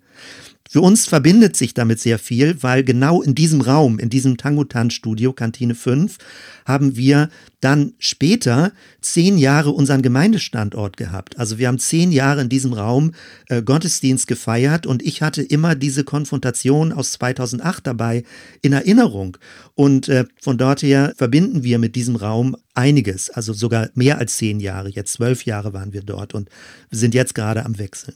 Für 0.73 0.81
uns 0.81 1.05
verbindet 1.05 1.55
sich 1.55 1.75
damit 1.75 1.99
sehr 1.99 2.17
viel, 2.17 2.63
weil 2.63 2.83
genau 2.83 3.21
in 3.21 3.35
diesem 3.35 3.61
Raum, 3.61 3.99
in 3.99 4.09
diesem 4.09 4.37
Tangutan-Studio, 4.37 5.31
Kantine 5.31 5.75
5, 5.75 6.17
haben 6.65 6.95
wir 6.95 7.29
dann 7.61 7.93
später 7.99 8.71
zehn 8.99 9.37
Jahre 9.37 9.69
unseren 9.69 10.01
Gemeindestandort 10.01 10.97
gehabt. 10.97 11.37
Also 11.37 11.59
wir 11.59 11.67
haben 11.67 11.77
zehn 11.77 12.11
Jahre 12.11 12.41
in 12.41 12.49
diesem 12.49 12.73
Raum 12.73 13.11
äh, 13.49 13.61
Gottesdienst 13.61 14.25
gefeiert 14.25 14.87
und 14.87 15.03
ich 15.03 15.21
hatte 15.21 15.43
immer 15.43 15.75
diese 15.75 16.03
Konfrontation 16.03 16.91
aus 16.91 17.11
2008 17.11 17.85
dabei 17.85 18.23
in 18.63 18.73
Erinnerung. 18.73 19.37
Und 19.75 20.09
äh, 20.09 20.25
von 20.41 20.57
dort 20.57 20.81
her 20.81 21.13
verbinden 21.15 21.61
wir 21.61 21.77
mit 21.77 21.95
diesem 21.95 22.15
Raum 22.15 22.57
einiges, 22.73 23.29
also 23.29 23.53
sogar 23.53 23.89
mehr 23.93 24.17
als 24.17 24.37
zehn 24.37 24.59
Jahre. 24.59 24.89
Jetzt 24.89 25.13
zwölf 25.13 25.45
Jahre 25.45 25.71
waren 25.71 25.93
wir 25.93 26.01
dort 26.01 26.33
und 26.33 26.49
sind 26.89 27.13
jetzt 27.13 27.35
gerade 27.35 27.63
am 27.63 27.77
Wechseln. 27.77 28.15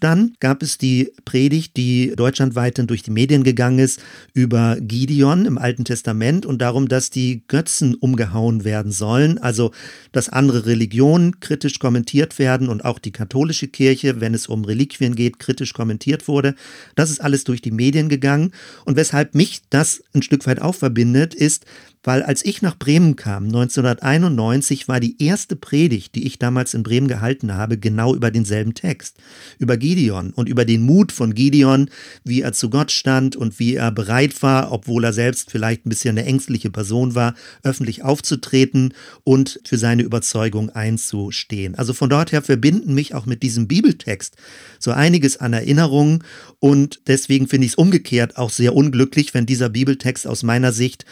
Dann 0.00 0.34
gab 0.40 0.62
es 0.62 0.78
die 0.78 1.12
Predigt, 1.24 1.76
die 1.76 2.12
deutschlandweit 2.16 2.76
durch 2.88 3.02
die 3.02 3.10
Medien 3.10 3.42
gegangen 3.42 3.78
ist, 3.78 4.00
über 4.34 4.76
Gideon 4.80 5.46
im 5.46 5.58
Alten 5.58 5.84
Testament 5.84 6.44
und 6.44 6.60
darum, 6.60 6.88
dass 6.88 7.10
die 7.10 7.42
Götzen 7.48 7.94
umgehauen 7.94 8.64
werden 8.64 8.92
sollen, 8.92 9.38
also 9.38 9.72
dass 10.12 10.28
andere 10.28 10.66
Religionen 10.66 11.40
kritisch 11.40 11.78
kommentiert 11.78 12.38
werden 12.38 12.68
und 12.68 12.84
auch 12.84 12.98
die 12.98 13.12
katholische 13.12 13.68
Kirche, 13.68 14.20
wenn 14.20 14.34
es 14.34 14.46
um 14.46 14.64
Reliquien 14.64 15.14
geht, 15.14 15.38
kritisch 15.38 15.72
kommentiert 15.72 16.28
wurde. 16.28 16.54
Das 16.94 17.10
ist 17.10 17.20
alles 17.20 17.44
durch 17.44 17.62
die 17.62 17.70
Medien 17.70 18.08
gegangen 18.08 18.52
und 18.84 18.96
weshalb 18.96 19.34
mich 19.34 19.62
das 19.70 20.02
ein 20.14 20.22
Stück 20.22 20.46
weit 20.46 20.60
auch 20.60 20.74
verbindet, 20.74 21.34
ist, 21.34 21.64
weil 22.06 22.22
als 22.22 22.44
ich 22.44 22.62
nach 22.62 22.78
Bremen 22.78 23.16
kam, 23.16 23.46
1991, 23.46 24.86
war 24.86 25.00
die 25.00 25.20
erste 25.20 25.56
Predigt, 25.56 26.14
die 26.14 26.24
ich 26.24 26.38
damals 26.38 26.72
in 26.72 26.84
Bremen 26.84 27.08
gehalten 27.08 27.52
habe, 27.52 27.78
genau 27.78 28.14
über 28.14 28.30
denselben 28.30 28.74
Text, 28.74 29.16
über 29.58 29.76
Gideon 29.76 30.30
und 30.30 30.48
über 30.48 30.64
den 30.64 30.82
Mut 30.82 31.10
von 31.10 31.34
Gideon, 31.34 31.90
wie 32.22 32.42
er 32.42 32.52
zu 32.52 32.70
Gott 32.70 32.92
stand 32.92 33.34
und 33.34 33.58
wie 33.58 33.74
er 33.74 33.90
bereit 33.90 34.40
war, 34.40 34.70
obwohl 34.70 35.02
er 35.02 35.12
selbst 35.12 35.50
vielleicht 35.50 35.84
ein 35.84 35.88
bisschen 35.88 36.16
eine 36.16 36.26
ängstliche 36.28 36.70
Person 36.70 37.16
war, 37.16 37.34
öffentlich 37.64 38.04
aufzutreten 38.04 38.94
und 39.24 39.58
für 39.64 39.76
seine 39.76 40.04
Überzeugung 40.04 40.70
einzustehen. 40.70 41.74
Also 41.74 41.92
von 41.92 42.08
dort 42.08 42.30
her 42.30 42.42
verbinden 42.42 42.94
mich 42.94 43.16
auch 43.16 43.26
mit 43.26 43.42
diesem 43.42 43.66
Bibeltext 43.66 44.36
so 44.78 44.92
einiges 44.92 45.38
an 45.38 45.52
Erinnerungen 45.52 46.22
und 46.60 47.00
deswegen 47.08 47.48
finde 47.48 47.64
ich 47.64 47.72
es 47.72 47.76
umgekehrt 47.76 48.36
auch 48.36 48.50
sehr 48.50 48.76
unglücklich, 48.76 49.34
wenn 49.34 49.44
dieser 49.44 49.70
Bibeltext 49.70 50.24
aus 50.28 50.44
meiner 50.44 50.70
Sicht 50.70 51.04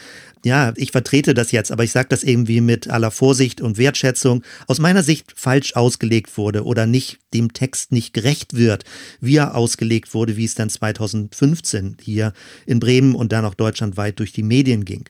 ja, 0.45 0.73
ich 0.75 0.84
vertrete 0.91 1.33
das 1.33 1.51
jetzt, 1.51 1.71
aber 1.71 1.83
ich 1.83 1.91
sage 1.91 2.09
das 2.09 2.23
irgendwie 2.23 2.61
mit 2.61 2.89
aller 2.89 3.11
Vorsicht 3.11 3.61
und 3.61 3.77
Wertschätzung, 3.77 4.43
aus 4.67 4.79
meiner 4.79 5.03
Sicht 5.03 5.33
falsch 5.35 5.75
ausgelegt 5.75 6.37
wurde 6.37 6.63
oder 6.65 6.85
nicht 6.85 7.19
dem 7.33 7.53
Text 7.53 7.91
nicht 7.91 8.13
gerecht 8.13 8.55
wird, 8.55 8.85
wie 9.19 9.35
er 9.35 9.55
ausgelegt 9.55 10.13
wurde, 10.13 10.37
wie 10.37 10.45
es 10.45 10.55
dann 10.55 10.69
2015 10.69 11.97
hier 12.01 12.33
in 12.65 12.79
Bremen 12.79 13.13
und 13.13 13.31
dann 13.31 13.45
auch 13.45 13.53
deutschlandweit 13.53 14.19
durch 14.19 14.31
die 14.31 14.43
Medien 14.43 14.85
ging. 14.85 15.05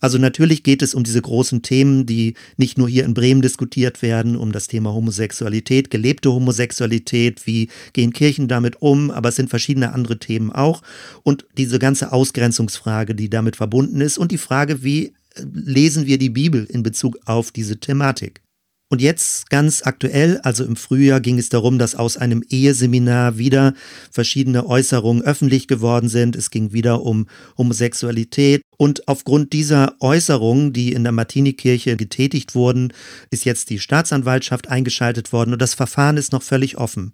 Also 0.00 0.18
natürlich 0.18 0.62
geht 0.62 0.82
es 0.82 0.94
um 0.94 1.04
diese 1.04 1.20
großen 1.20 1.62
Themen, 1.62 2.06
die 2.06 2.34
nicht 2.56 2.78
nur 2.78 2.88
hier 2.88 3.04
in 3.04 3.14
Bremen 3.14 3.42
diskutiert 3.42 4.02
werden, 4.02 4.36
um 4.36 4.52
das 4.52 4.68
Thema 4.68 4.92
Homosexualität, 4.92 5.90
gelebte 5.90 6.32
Homosexualität, 6.32 7.46
wie 7.46 7.68
gehen 7.92 8.12
Kirchen 8.12 8.48
damit 8.48 8.80
um, 8.80 9.10
aber 9.10 9.30
es 9.30 9.36
sind 9.36 9.50
verschiedene 9.50 9.92
andere 9.92 10.18
Themen 10.18 10.52
auch 10.52 10.82
und 11.24 11.46
diese 11.56 11.78
ganze 11.78 12.12
Ausgrenzungsfrage, 12.12 13.14
die 13.14 13.28
damit 13.28 13.56
verbunden 13.56 14.00
ist 14.00 14.18
und 14.18 14.30
die 14.30 14.38
Frage, 14.38 14.84
wie 14.84 15.07
lesen 15.52 16.06
wir 16.06 16.18
die 16.18 16.30
Bibel 16.30 16.64
in 16.64 16.82
Bezug 16.82 17.18
auf 17.26 17.52
diese 17.52 17.78
Thematik. 17.78 18.42
Und 18.90 19.02
jetzt 19.02 19.50
ganz 19.50 19.82
aktuell, 19.84 20.40
also 20.44 20.64
im 20.64 20.74
Frühjahr, 20.74 21.20
ging 21.20 21.38
es 21.38 21.50
darum, 21.50 21.78
dass 21.78 21.94
aus 21.94 22.16
einem 22.16 22.42
Eheseminar 22.48 23.36
wieder 23.36 23.74
verschiedene 24.10 24.66
Äußerungen 24.66 25.22
öffentlich 25.22 25.68
geworden 25.68 26.08
sind. 26.08 26.34
Es 26.34 26.50
ging 26.50 26.72
wieder 26.72 27.02
um 27.02 27.26
Homosexualität. 27.58 28.62
Und 28.78 29.06
aufgrund 29.06 29.52
dieser 29.52 29.94
Äußerungen, 30.00 30.72
die 30.72 30.92
in 30.92 31.02
der 31.02 31.12
Martini-Kirche 31.12 31.96
getätigt 31.96 32.54
wurden, 32.54 32.94
ist 33.30 33.44
jetzt 33.44 33.68
die 33.68 33.78
Staatsanwaltschaft 33.78 34.68
eingeschaltet 34.68 35.32
worden 35.34 35.52
und 35.52 35.60
das 35.60 35.74
Verfahren 35.74 36.16
ist 36.16 36.32
noch 36.32 36.42
völlig 36.42 36.78
offen, 36.78 37.10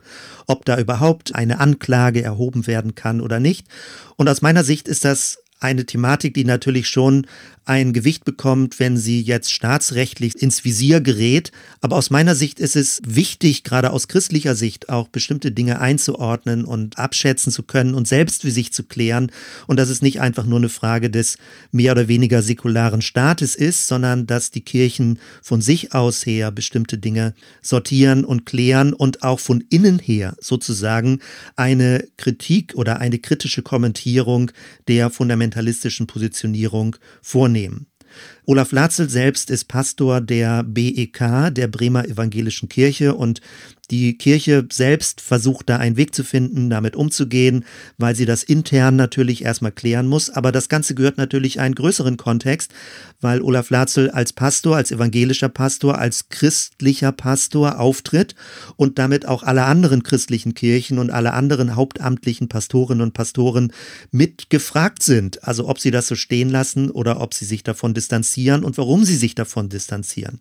ob 0.47 0.65
da 0.67 0.79
überhaupt 0.79 1.35
eine 1.35 1.59
Anklage 1.59 2.23
erhoben 2.23 2.69
werden 2.69 2.95
kann 2.95 3.21
oder 3.21 3.41
nicht. 3.41 3.67
Und 4.17 4.29
aus 4.29 4.43
meiner 4.43 4.63
Sicht 4.63 4.87
ist 4.87 5.05
das 5.05 5.39
eine 5.61 5.87
Thematik, 5.87 6.35
die 6.35 6.45
natürlich 6.45 6.89
schon 6.89 7.27
ein 7.67 7.93
Gewicht 7.95 8.25
bekommt, 8.25 8.79
wenn 8.79 8.97
sie 8.97 9.23
jetzt 9.23 9.51
staatsrechtlich 9.51 10.41
ins 10.41 10.65
Visier 10.65 11.01
gerät. 11.01 11.51
Aber 11.81 11.97
aus 11.97 12.11
meiner 12.11 12.35
Sicht 12.35 12.61
ist 12.61 12.77
es 12.77 13.01
wichtig, 13.07 13.65
gerade 13.65 13.91
aus 13.91 14.09
christlicher 14.09 14.55
Sicht, 14.55 14.91
auch 14.91 15.09
bestimmte 15.09 15.51
Dinge 15.51 15.81
einzuordnen 15.81 16.65
und 16.65 16.99
abschätzen 16.99 17.53
zu 17.53 17.63
können 17.63 17.95
und 17.95 18.07
selbst 18.07 18.43
für 18.43 18.51
sich 18.51 18.73
zu 18.73 18.85
klären. 18.85 19.33
Und 19.67 19.79
dass 19.79 19.89
es 19.89 20.03
nicht 20.03 20.21
einfach 20.21 20.45
nur 20.45 20.59
eine 20.59 20.69
Frage 20.69 21.09
des 21.09 21.39
mehr 21.73 21.93
oder 21.93 22.07
weniger 22.09 22.43
säkularen 22.43 23.01
Staates 23.01 23.55
ist, 23.55 23.89
sondern 23.89 24.27
dass 24.27 24.51
die 24.51 24.61
Kirchen 24.61 25.19
von 25.43 25.63
sich 25.63 25.95
aus 25.95 26.27
her 26.27 26.51
bestimmte 26.51 26.99
Dinge 26.99 27.35
sortieren 27.63 28.25
und 28.27 28.45
klären 28.45 28.93
und 28.93 29.23
auch 29.23 29.41
von 29.41 29.65
innen 29.71 29.99
her 29.99 30.37
sozusagen 30.39 31.21
eine 31.57 32.07
Kritik 32.19 32.75
oder 32.75 32.99
eine 33.01 33.19
kritische 33.19 33.63
Kommentierung 33.63 34.51
der 34.87 35.09
fundamentalistischen 35.45 36.07
Positionierung 36.07 36.97
vornehmen. 37.23 37.87
Olaf 38.47 38.71
Latzel 38.71 39.11
selbst 39.11 39.51
ist 39.51 39.65
Pastor 39.65 40.21
der 40.21 40.63
BEK, 40.63 41.51
der 41.53 41.67
Bremer 41.67 42.07
Evangelischen 42.07 42.69
Kirche, 42.69 43.15
und 43.15 43.41
die 43.87 44.17
Kirche 44.17 44.67
selbst 44.73 45.21
versucht 45.21 45.69
da 45.69 45.77
einen 45.77 45.97
Weg 45.97 46.15
zu 46.15 46.25
finden, 46.25 46.71
damit 46.71 46.97
umzugehen, 46.97 47.65
weil 47.99 48.15
sie 48.15 48.27
das 48.27 48.43
intern 48.43 48.97
natürlich 48.97 49.45
erstmal 49.45 49.73
klären 49.73 50.07
muss. 50.07 50.31
Aber 50.31 50.53
das 50.53 50.69
Ganze 50.69 50.95
gehört 50.95 51.19
natürlich 51.19 51.61
einen 51.61 51.75
größeren 51.75 52.17
Kontext, 52.17 52.73
weil 53.21 53.43
Olaf 53.43 53.71
Latzel 53.71 54.11
als 54.11 54.33
Pastor, 54.33 54.77
als 54.77 54.91
evangelischer 54.91 55.49
Pastor, 55.49 55.99
als 55.99 56.29
christlicher 56.29 57.13
Pastor 57.13 57.79
auftritt 57.79 58.35
und 58.77 58.99
damit 58.99 59.27
auch 59.27 59.43
alle 59.43 59.65
anderen 59.65 60.03
christlichen 60.03 60.55
Kirchen 60.55 60.99
und 60.99 61.11
alle 61.11 61.33
anderen 61.33 61.77
hauptamtlichen 61.77 62.49
Pastorinnen 62.49 63.03
und 63.03 63.15
Pastoren 63.15 63.73
mit 64.11 64.51
gefragt 64.51 65.03
sind. 65.03 65.45
Also 65.45 65.69
ob 65.69 65.79
sie 65.79 65.91
das 65.91 66.07
so 66.07 66.15
stehen 66.15 66.49
lassen 66.49 66.91
oder 66.91 67.21
ob 67.21 67.35
sie 67.35 67.45
sich 67.45 67.63
davon 67.63 67.95
distanzieren 67.95 68.65
und 68.65 68.79
warum 68.79 69.05
sie 69.05 69.17
sich 69.17 69.35
davon 69.35 69.69
distanzieren. 69.69 70.41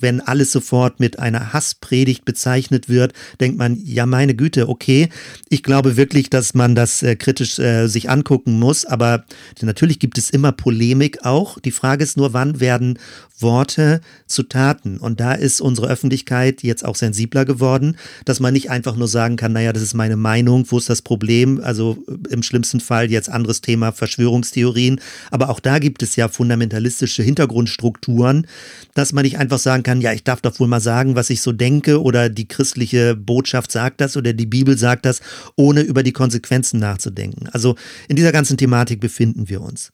Wenn 0.00 0.20
alles 0.20 0.52
sofort 0.52 1.00
mit 1.00 1.18
einer 1.18 1.52
Hasspredigt 1.52 2.24
bezeichnet 2.24 2.88
wird, 2.88 3.12
denkt 3.40 3.58
man, 3.58 3.78
ja 3.84 4.06
meine 4.06 4.34
Güte, 4.34 4.68
okay, 4.68 5.08
ich 5.48 5.62
glaube 5.62 5.96
wirklich, 5.96 6.30
dass 6.30 6.54
man 6.54 6.74
das 6.74 7.02
äh, 7.02 7.16
kritisch 7.16 7.58
äh, 7.58 7.86
sich 7.86 8.10
angucken 8.10 8.58
muss, 8.58 8.84
aber 8.84 9.24
natürlich 9.60 9.98
gibt 9.98 10.18
es 10.18 10.30
immer 10.30 10.52
Polemik 10.52 11.24
auch. 11.24 11.58
Die 11.58 11.70
Frage 11.70 12.04
ist 12.04 12.16
nur, 12.16 12.32
wann 12.32 12.60
werden 12.60 12.98
Worte 13.42 14.00
zu 14.26 14.44
Taten? 14.44 14.98
Und 14.98 15.20
da 15.20 15.32
ist 15.32 15.60
unsere 15.60 15.88
Öffentlichkeit 15.88 16.62
jetzt 16.62 16.84
auch 16.84 16.96
sensibler 16.96 17.44
geworden, 17.44 17.96
dass 18.24 18.40
man 18.40 18.52
nicht 18.52 18.70
einfach 18.70 18.96
nur 18.96 19.08
sagen 19.08 19.36
kann, 19.36 19.52
naja, 19.52 19.72
das 19.72 19.82
ist 19.82 19.94
meine 19.94 20.16
Meinung, 20.16 20.66
wo 20.68 20.78
ist 20.78 20.88
das 20.88 21.02
Problem? 21.02 21.60
Also 21.62 22.02
äh, 22.08 22.32
im 22.32 22.42
schlimmsten 22.42 22.80
Fall 22.80 23.10
jetzt 23.10 23.28
anderes 23.28 23.60
Thema 23.60 23.92
Verschwörungstheorien, 23.92 25.00
aber 25.30 25.50
auch 25.50 25.60
da 25.60 25.78
gibt 25.78 26.02
es 26.02 26.16
ja 26.16 26.28
fundamentalistische 26.28 27.22
Hintergrundstrukturen, 27.22 28.46
dass 28.94 29.12
man 29.12 29.24
nicht 29.24 29.38
einfach 29.38 29.58
sagen 29.58 29.82
kann, 29.82 30.00
ja, 30.00 30.12
ich 30.12 30.24
darf 30.24 30.40
doch 30.40 30.58
wohl 30.60 30.68
mal 30.68 30.80
sagen, 30.80 31.14
was 31.14 31.30
ich 31.30 31.42
so 31.42 31.52
denke 31.52 32.02
oder 32.02 32.28
die 32.28 32.48
christliche 32.48 33.16
Botschaft 33.16 33.72
sagt 33.72 34.00
das 34.00 34.16
oder 34.16 34.32
die 34.32 34.46
Bibel 34.46 34.78
sagt 34.78 35.04
das, 35.06 35.20
ohne 35.56 35.80
über 35.80 36.02
die 36.02 36.12
Konsequenzen 36.12 36.80
nachzudenken. 36.80 37.48
Also 37.52 37.76
in 38.08 38.16
dieser 38.16 38.32
ganzen 38.32 38.56
Thematik 38.56 39.00
befinden 39.00 39.48
wir 39.48 39.60
uns. 39.60 39.92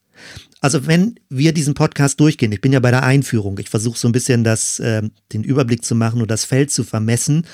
Also 0.61 0.87
wenn 0.87 1.19
wir 1.29 1.53
diesen 1.53 1.73
Podcast 1.73 2.19
durchgehen, 2.19 2.51
ich 2.51 2.59
bin 2.59 2.73
ja 2.73 2.81
bei 2.81 2.91
der 2.91 3.03
Einführung, 3.03 3.57
ich 3.59 3.69
versuche 3.69 3.97
so 3.97 4.09
ein 4.09 4.11
bisschen 4.11 4.43
das, 4.43 4.79
äh, 4.79 5.03
den 5.31 5.43
Überblick 5.43 5.85
zu 5.85 5.95
machen 5.95 6.21
und 6.21 6.29
das 6.29 6.43
Feld 6.43 6.69
zu 6.69 6.83
vermessen. 6.83 7.45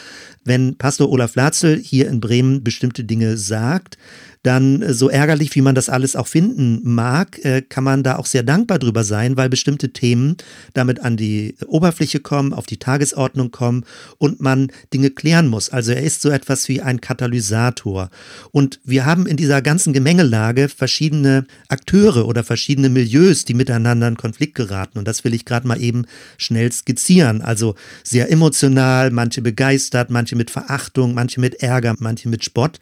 Wenn 0.43 0.77
Pastor 0.77 1.11
Olaf 1.11 1.35
Latzel 1.35 1.77
hier 1.77 2.07
in 2.07 2.19
Bremen 2.19 2.63
bestimmte 2.63 3.03
Dinge 3.03 3.37
sagt, 3.37 3.97
dann 4.45 4.81
äh, 4.81 4.93
so 4.93 5.09
ärgerlich, 5.09 5.55
wie 5.55 5.61
man 5.61 5.75
das 5.75 5.89
alles 5.89 6.15
auch 6.15 6.27
finden 6.27 6.81
mag, 6.83 7.43
äh, 7.43 7.61
kann 7.61 7.83
man 7.83 8.03
da 8.03 8.17
auch 8.17 8.25
sehr 8.25 8.43
dankbar 8.43 8.79
drüber 8.79 9.03
sein, 9.03 9.37
weil 9.37 9.49
bestimmte 9.49 9.91
Themen 9.91 10.37
damit 10.73 10.99
an 11.01 11.17
die 11.17 11.55
Oberfläche 11.67 12.19
kommen, 12.19 12.53
auf 12.53 12.65
die 12.65 12.77
Tagesordnung 12.77 13.51
kommen 13.51 13.85
und 14.17 14.41
man 14.41 14.71
Dinge 14.93 15.09
klären 15.09 15.47
muss. 15.47 15.69
Also 15.69 15.91
er 15.91 16.03
ist 16.03 16.21
so 16.21 16.29
etwas 16.29 16.67
wie 16.69 16.81
ein 16.81 17.01
Katalysator. 17.01 18.09
Und 18.51 18.79
wir 18.83 19.05
haben 19.05 19.25
in 19.25 19.37
dieser 19.37 19.61
ganzen 19.61 19.93
Gemengelage 19.93 20.69
verschiedene 20.69 21.45
Akteure 21.67 22.27
oder 22.27 22.43
verschiedene 22.43 22.89
Milieus, 22.89 23.45
die 23.45 23.53
miteinander 23.53 24.07
in 24.07 24.17
Konflikt 24.17 24.55
geraten. 24.55 24.99
Und 24.99 25.07
das 25.07 25.23
will 25.23 25.33
ich 25.33 25.45
gerade 25.45 25.67
mal 25.67 25.81
eben 25.81 26.05
schnell 26.37 26.71
skizzieren. 26.71 27.41
Also 27.41 27.75
sehr 28.03 28.31
emotional, 28.31 29.11
manche 29.11 29.41
begeistert, 29.41 30.09
manche 30.09 30.35
mit 30.35 30.51
Verachtung, 30.51 31.13
manche 31.13 31.39
mit 31.39 31.61
Ärger, 31.63 31.95
manche 31.99 32.29
mit 32.29 32.43
Spott. 32.43 32.79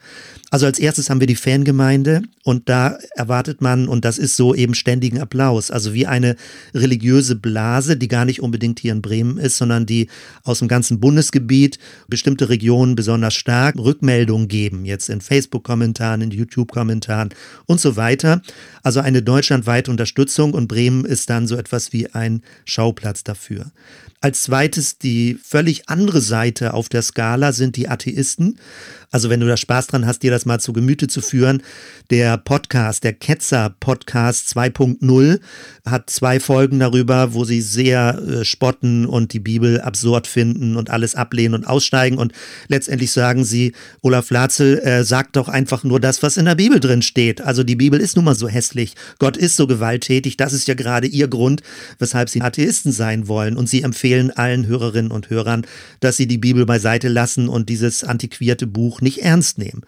Also 0.54 0.68
als 0.68 0.78
erstes 0.78 1.10
haben 1.10 1.20
wir 1.20 1.26
die 1.26 1.36
Fangemeinde 1.36 2.22
und 2.44 2.70
da 2.70 3.00
erwartet 3.16 3.60
man, 3.60 3.88
und 3.88 4.06
das 4.06 4.20
ist 4.20 4.36
so 4.36 4.54
eben 4.54 4.76
ständigen 4.76 5.20
Applaus, 5.20 5.72
also 5.72 5.96
wie 5.96 6.06
eine 6.06 6.36
religiöse 6.76 7.36
Blase, 7.36 7.98
die 7.98 8.08
gar 8.08 8.24
nicht 8.24 8.40
unbedingt 8.40 8.80
hier 8.80 8.92
in 8.92 9.02
Bremen 9.02 9.40
ist, 9.40 9.58
sondern 9.58 9.88
die 9.88 10.10
aus 10.44 10.60
dem 10.60 10.68
ganzen 10.68 11.00
Bundesgebiet 11.00 11.80
bestimmte 12.08 12.50
Regionen 12.50 12.94
besonders 12.94 13.34
stark 13.34 13.78
Rückmeldungen 13.80 14.48
geben, 14.48 14.86
jetzt 14.86 15.10
in 15.10 15.22
Facebook-Kommentaren, 15.22 16.22
in 16.22 16.30
YouTube-Kommentaren 16.30 17.30
und 17.66 17.82
so 17.82 17.96
weiter. 17.96 18.44
Also 18.84 19.00
eine 19.00 19.24
deutschlandweite 19.24 19.90
Unterstützung 19.90 20.54
und 20.54 20.68
Bremen 20.68 21.04
ist 21.04 21.32
dann 21.32 21.48
so 21.48 21.56
etwas 21.56 21.94
wie 21.94 22.14
ein 22.14 22.44
Schauplatz 22.66 23.24
dafür. 23.24 23.72
Als 24.24 24.44
zweites 24.44 25.00
die 25.00 25.38
völlig 25.44 25.90
andere 25.90 26.22
Seite 26.22 26.74
auf 26.74 26.88
der 26.88 27.02
Skala 27.02 27.52
sind 27.52 27.76
die 27.76 27.90
Atheisten. 27.90 28.58
Also 29.12 29.30
wenn 29.30 29.42
du 29.42 29.48
da 29.48 29.58
Spaß 29.58 29.88
dran 29.88 30.06
hast, 30.06 30.24
dir 30.24 30.32
das 30.44 30.46
mal 30.46 30.60
zu 30.60 30.74
Gemüte 30.74 31.08
zu 31.08 31.22
führen, 31.22 31.64
der 32.10 32.38
Podcast, 32.38 33.06
der 33.06 33.14
Ketzer 33.14 33.74
Podcast 33.80 34.50
2.0 34.58 35.40
hat 35.86 36.10
zwei 36.10 36.42
Folgen 36.42 36.80
darüber, 36.80 37.34
wo 37.34 37.46
sie 37.46 37.62
sehr 37.62 38.20
äh, 38.20 38.46
spotten 38.46 39.06
und 39.06 39.32
die 39.32 39.40
Bibel 39.40 39.80
absurd 39.80 40.28
finden 40.28 40.76
und 40.76 40.90
alles 40.90 41.16
ablehnen 41.16 41.54
und 41.56 41.66
aussteigen 41.66 42.18
und 42.18 42.34
letztendlich 42.68 43.12
sagen 43.12 43.46
sie, 43.46 43.72
Olaf 44.02 44.32
Latzel 44.32 44.80
äh, 44.80 45.06
sagt 45.06 45.38
doch 45.38 45.48
einfach 45.48 45.86
nur 45.86 46.02
das, 46.02 46.22
was 46.22 46.36
in 46.36 46.46
der 46.46 46.56
Bibel 46.56 46.82
drin 46.82 47.02
steht. 47.02 47.40
Also 47.40 47.64
die 47.64 47.78
Bibel 47.78 48.02
ist 48.02 48.18
nun 48.18 48.26
mal 48.26 48.36
so 48.36 48.50
hässlich. 48.50 48.96
Gott 49.20 49.38
ist 49.38 49.56
so 49.56 49.66
gewalttätig. 49.66 50.36
Das 50.36 50.52
ist 50.52 50.68
ja 50.68 50.74
gerade 50.74 51.08
ihr 51.08 51.30
Grund, 51.30 51.62
weshalb 52.00 52.30
sie 52.30 52.42
Atheisten 52.42 52.92
sein 52.92 53.30
wollen 53.30 53.56
und 53.56 53.70
sie 53.70 53.82
empfehlen 53.82 54.32
allen 54.32 54.68
Hörerinnen 54.68 55.12
und 55.12 55.30
Hörern, 55.30 55.66
dass 56.02 56.18
sie 56.18 56.28
die 56.28 56.38
Bibel 56.38 56.66
beiseite 56.66 57.08
lassen 57.08 57.48
und 57.48 57.70
dieses 57.70 58.04
antiquierte 58.04 58.68
Buch 58.68 59.00
nicht 59.00 59.22
ernst 59.22 59.58
nehmen. 59.58 59.84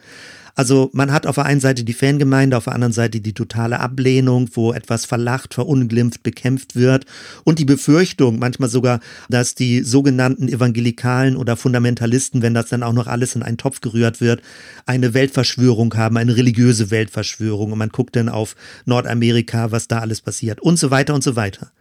Also 0.55 0.89
man 0.93 1.11
hat 1.11 1.27
auf 1.27 1.35
der 1.35 1.45
einen 1.45 1.59
Seite 1.59 1.83
die 1.83 1.93
Fangemeinde, 1.93 2.57
auf 2.57 2.63
der 2.63 2.73
anderen 2.73 2.93
Seite 2.93 3.19
die 3.19 3.33
totale 3.33 3.79
Ablehnung, 3.81 4.49
wo 4.53 4.71
etwas 4.71 5.05
verlacht, 5.05 5.53
verunglimpft, 5.53 6.23
bekämpft 6.23 6.75
wird. 6.75 7.05
Und 7.43 7.59
die 7.59 7.65
Befürchtung, 7.65 8.39
manchmal 8.39 8.69
sogar, 8.69 9.01
dass 9.29 9.53
die 9.53 9.81
sogenannten 9.81 10.47
Evangelikalen 10.47 11.35
oder 11.35 11.57
Fundamentalisten, 11.57 12.41
wenn 12.41 12.53
das 12.53 12.69
dann 12.69 12.83
auch 12.83 12.93
noch 12.93 13.07
alles 13.07 13.35
in 13.35 13.43
einen 13.43 13.57
Topf 13.57 13.81
gerührt 13.81 14.21
wird, 14.21 14.41
eine 14.85 15.13
Weltverschwörung 15.13 15.93
haben, 15.95 16.17
eine 16.17 16.37
religiöse 16.37 16.89
Weltverschwörung. 16.89 17.73
Und 17.73 17.77
man 17.77 17.89
guckt 17.89 18.15
dann 18.15 18.29
auf 18.29 18.55
Nordamerika, 18.85 19.71
was 19.71 19.89
da 19.89 19.99
alles 19.99 20.21
passiert. 20.21 20.61
Und 20.61 20.79
so 20.79 20.89
weiter 20.89 21.13
und 21.13 21.23
so 21.23 21.35
weiter. 21.35 21.71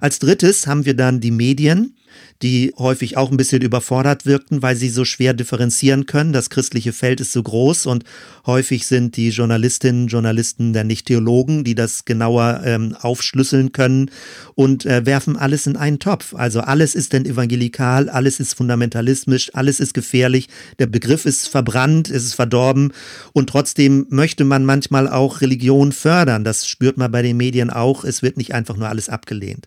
Als 0.00 0.18
drittes 0.18 0.66
haben 0.66 0.84
wir 0.84 0.94
dann 0.94 1.20
die 1.20 1.30
Medien, 1.30 1.94
die 2.42 2.72
häufig 2.78 3.16
auch 3.16 3.30
ein 3.30 3.36
bisschen 3.36 3.62
überfordert 3.62 4.24
wirkten, 4.24 4.62
weil 4.62 4.76
sie 4.76 4.88
so 4.88 5.04
schwer 5.04 5.34
differenzieren 5.34 6.06
können. 6.06 6.32
Das 6.32 6.48
christliche 6.48 6.92
Feld 6.92 7.20
ist 7.20 7.32
so 7.32 7.42
groß 7.42 7.86
und 7.86 8.04
häufig 8.46 8.86
sind 8.86 9.16
die 9.16 9.28
Journalistinnen 9.28 10.08
Journalisten 10.08 10.72
dann 10.72 10.86
nicht 10.86 11.06
Theologen, 11.06 11.64
die 11.64 11.74
das 11.74 12.04
genauer 12.06 12.62
ähm, 12.64 12.96
aufschlüsseln 12.98 13.72
können 13.72 14.10
und 14.54 14.86
äh, 14.86 15.04
werfen 15.04 15.36
alles 15.36 15.66
in 15.66 15.76
einen 15.76 15.98
Topf. 15.98 16.34
Also 16.34 16.60
alles 16.60 16.94
ist 16.94 17.12
denn 17.12 17.26
evangelikal, 17.26 18.08
alles 18.08 18.40
ist 18.40 18.54
fundamentalistisch, 18.54 19.54
alles 19.54 19.80
ist 19.80 19.92
gefährlich, 19.92 20.48
der 20.78 20.86
Begriff 20.86 21.26
ist 21.26 21.48
verbrannt, 21.48 22.08
es 22.08 22.24
ist 22.24 22.34
verdorben 22.34 22.92
und 23.32 23.50
trotzdem 23.50 24.06
möchte 24.08 24.44
man 24.44 24.64
manchmal 24.64 25.08
auch 25.08 25.42
Religion 25.42 25.92
fördern. 25.92 26.44
Das 26.44 26.66
spürt 26.66 26.96
man 26.96 27.12
bei 27.12 27.22
den 27.22 27.36
Medien 27.36 27.70
auch. 27.70 28.04
Es 28.04 28.22
wird 28.22 28.36
nicht 28.38 28.54
einfach 28.54 28.76
nur 28.76 28.88
alles 28.88 29.08
abgelehnt. 29.08 29.59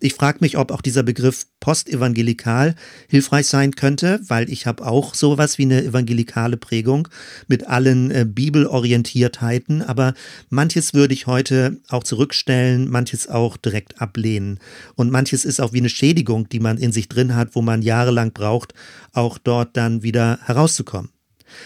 Ich 0.00 0.14
frage 0.14 0.38
mich, 0.40 0.56
ob 0.58 0.70
auch 0.70 0.80
dieser 0.80 1.02
Begriff 1.02 1.46
postevangelikal 1.60 2.74
hilfreich 3.08 3.46
sein 3.46 3.72
könnte, 3.72 4.20
weil 4.26 4.50
ich 4.50 4.66
habe 4.66 4.86
auch 4.86 5.14
sowas 5.14 5.58
wie 5.58 5.64
eine 5.64 5.84
evangelikale 5.84 6.56
Prägung 6.56 7.08
mit 7.46 7.66
allen 7.66 8.10
äh, 8.10 8.24
Bibelorientiertheiten, 8.28 9.82
aber 9.82 10.14
manches 10.50 10.94
würde 10.94 11.14
ich 11.14 11.26
heute 11.26 11.78
auch 11.88 12.04
zurückstellen, 12.04 12.88
manches 12.88 13.28
auch 13.28 13.56
direkt 13.56 14.00
ablehnen 14.00 14.58
und 14.94 15.10
manches 15.10 15.44
ist 15.44 15.60
auch 15.60 15.72
wie 15.72 15.78
eine 15.78 15.88
Schädigung, 15.88 16.48
die 16.48 16.60
man 16.60 16.78
in 16.78 16.92
sich 16.92 17.08
drin 17.08 17.34
hat, 17.34 17.54
wo 17.54 17.62
man 17.62 17.82
jahrelang 17.82 18.32
braucht, 18.32 18.74
auch 19.12 19.38
dort 19.38 19.76
dann 19.76 20.02
wieder 20.02 20.38
herauszukommen. 20.44 21.10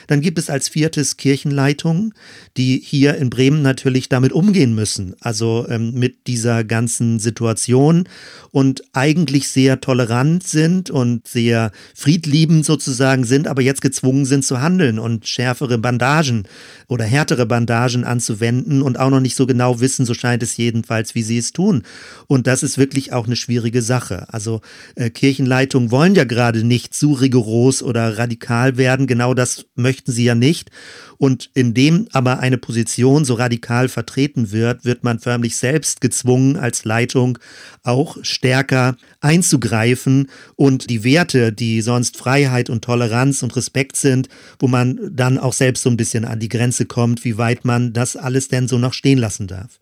Dann 0.07 0.21
gibt 0.21 0.39
es 0.39 0.51
als 0.51 0.69
viertes 0.69 1.17
Kirchenleitungen, 1.17 2.15
die 2.57 2.81
hier 2.85 3.17
in 3.17 3.31
Bremen 3.31 3.63
natürlich 3.63 4.09
damit 4.09 4.33
umgehen 4.33 4.75
müssen, 4.75 5.15
also 5.21 5.67
ähm, 5.69 5.93
mit 5.95 6.27
dieser 6.27 6.65
ganzen 6.65 7.19
Situation 7.19 8.09
und 8.51 8.83
eigentlich 8.93 9.49
sehr 9.49 9.81
tolerant 9.81 10.47
sind 10.47 10.91
und 10.91 11.27
sehr 11.27 11.73
friedliebend 11.95 12.65
sozusagen 12.65 13.25
sind, 13.25 13.49
aber 13.49 13.63
jetzt 13.63 13.81
gezwungen 13.81 14.25
sind 14.25 14.45
zu 14.45 14.61
handeln 14.61 14.99
und 14.99 15.27
schärfere 15.27 15.79
Bandagen 15.79 16.45
oder 16.89 17.05
härtere 17.05 17.47
Bandagen 17.47 18.05
anzuwenden 18.05 18.83
und 18.83 18.99
auch 18.99 19.11
noch 19.11 19.21
nicht 19.21 19.37
so 19.37 19.47
genau 19.47 19.81
wissen, 19.81 20.07
so 20.07 20.15
scheint 20.15 20.43
es 20.43 20.57
jedenfalls, 20.57 21.15
wie 21.15 21.23
sie 21.23 21.39
es 21.39 21.53
tun. 21.53 21.83
Und 22.27 22.47
das 22.47 22.63
ist 22.63 22.79
wirklich 22.79 23.13
auch 23.13 23.27
eine 23.27 23.37
schwierige 23.37 23.83
Sache. 23.83 24.27
Also 24.29 24.61
äh, 24.95 25.11
Kirchenleitungen 25.11 25.91
wollen 25.91 26.15
ja 26.15 26.25
gerade 26.25 26.65
nicht 26.65 26.95
zu 26.95 27.13
rigoros 27.13 27.83
oder 27.83 28.19
radikal 28.19 28.77
werden, 28.77 29.07
genau 29.07 29.35
das 29.35 29.67
möchten 29.75 30.13
sie 30.13 30.25
ja 30.25 30.35
nicht. 30.35 30.71
Und 31.19 31.51
indem 31.55 32.09
aber 32.13 32.41
eine 32.41 32.59
Position 32.59 33.25
so 33.25 33.35
radikal 33.35 33.89
vertreten 33.89 34.51
wird, 34.53 34.85
wird 34.85 35.05
man 35.05 35.19
förmlich 35.19 35.57
selbst 35.57 36.01
gezwungen, 36.01 36.57
als 36.57 36.85
Leitung 36.85 37.39
auch 37.83 38.17
stärker 38.23 38.97
einzugreifen 39.21 40.29
und 40.57 40.91
die 40.91 41.05
Werte, 41.05 41.53
die 41.53 41.81
sonst 41.81 42.17
Freiheit 42.17 42.71
und 42.71 42.85
Toleranz 42.85 43.43
und 43.43 43.55
Respekt 43.57 43.97
sind, 43.97 44.29
wo 44.59 44.69
man 44.69 44.99
dann 45.11 45.39
auch 45.39 45.53
selbst 45.53 45.83
so 45.83 45.91
ein 45.91 45.97
bisschen 45.97 46.25
an 46.25 46.41
die 46.41 46.49
Grenze 46.49 46.87
kommt, 46.87 47.25
wie 47.25 47.39
weit 47.39 47.65
man 47.65 47.93
das 47.93 48.17
alles 48.17 48.49
denn 48.49 48.69
so 48.69 48.79
noch 48.79 48.95
stehen 48.95 49.19
lassen 49.19 49.47
darf. 49.47 49.79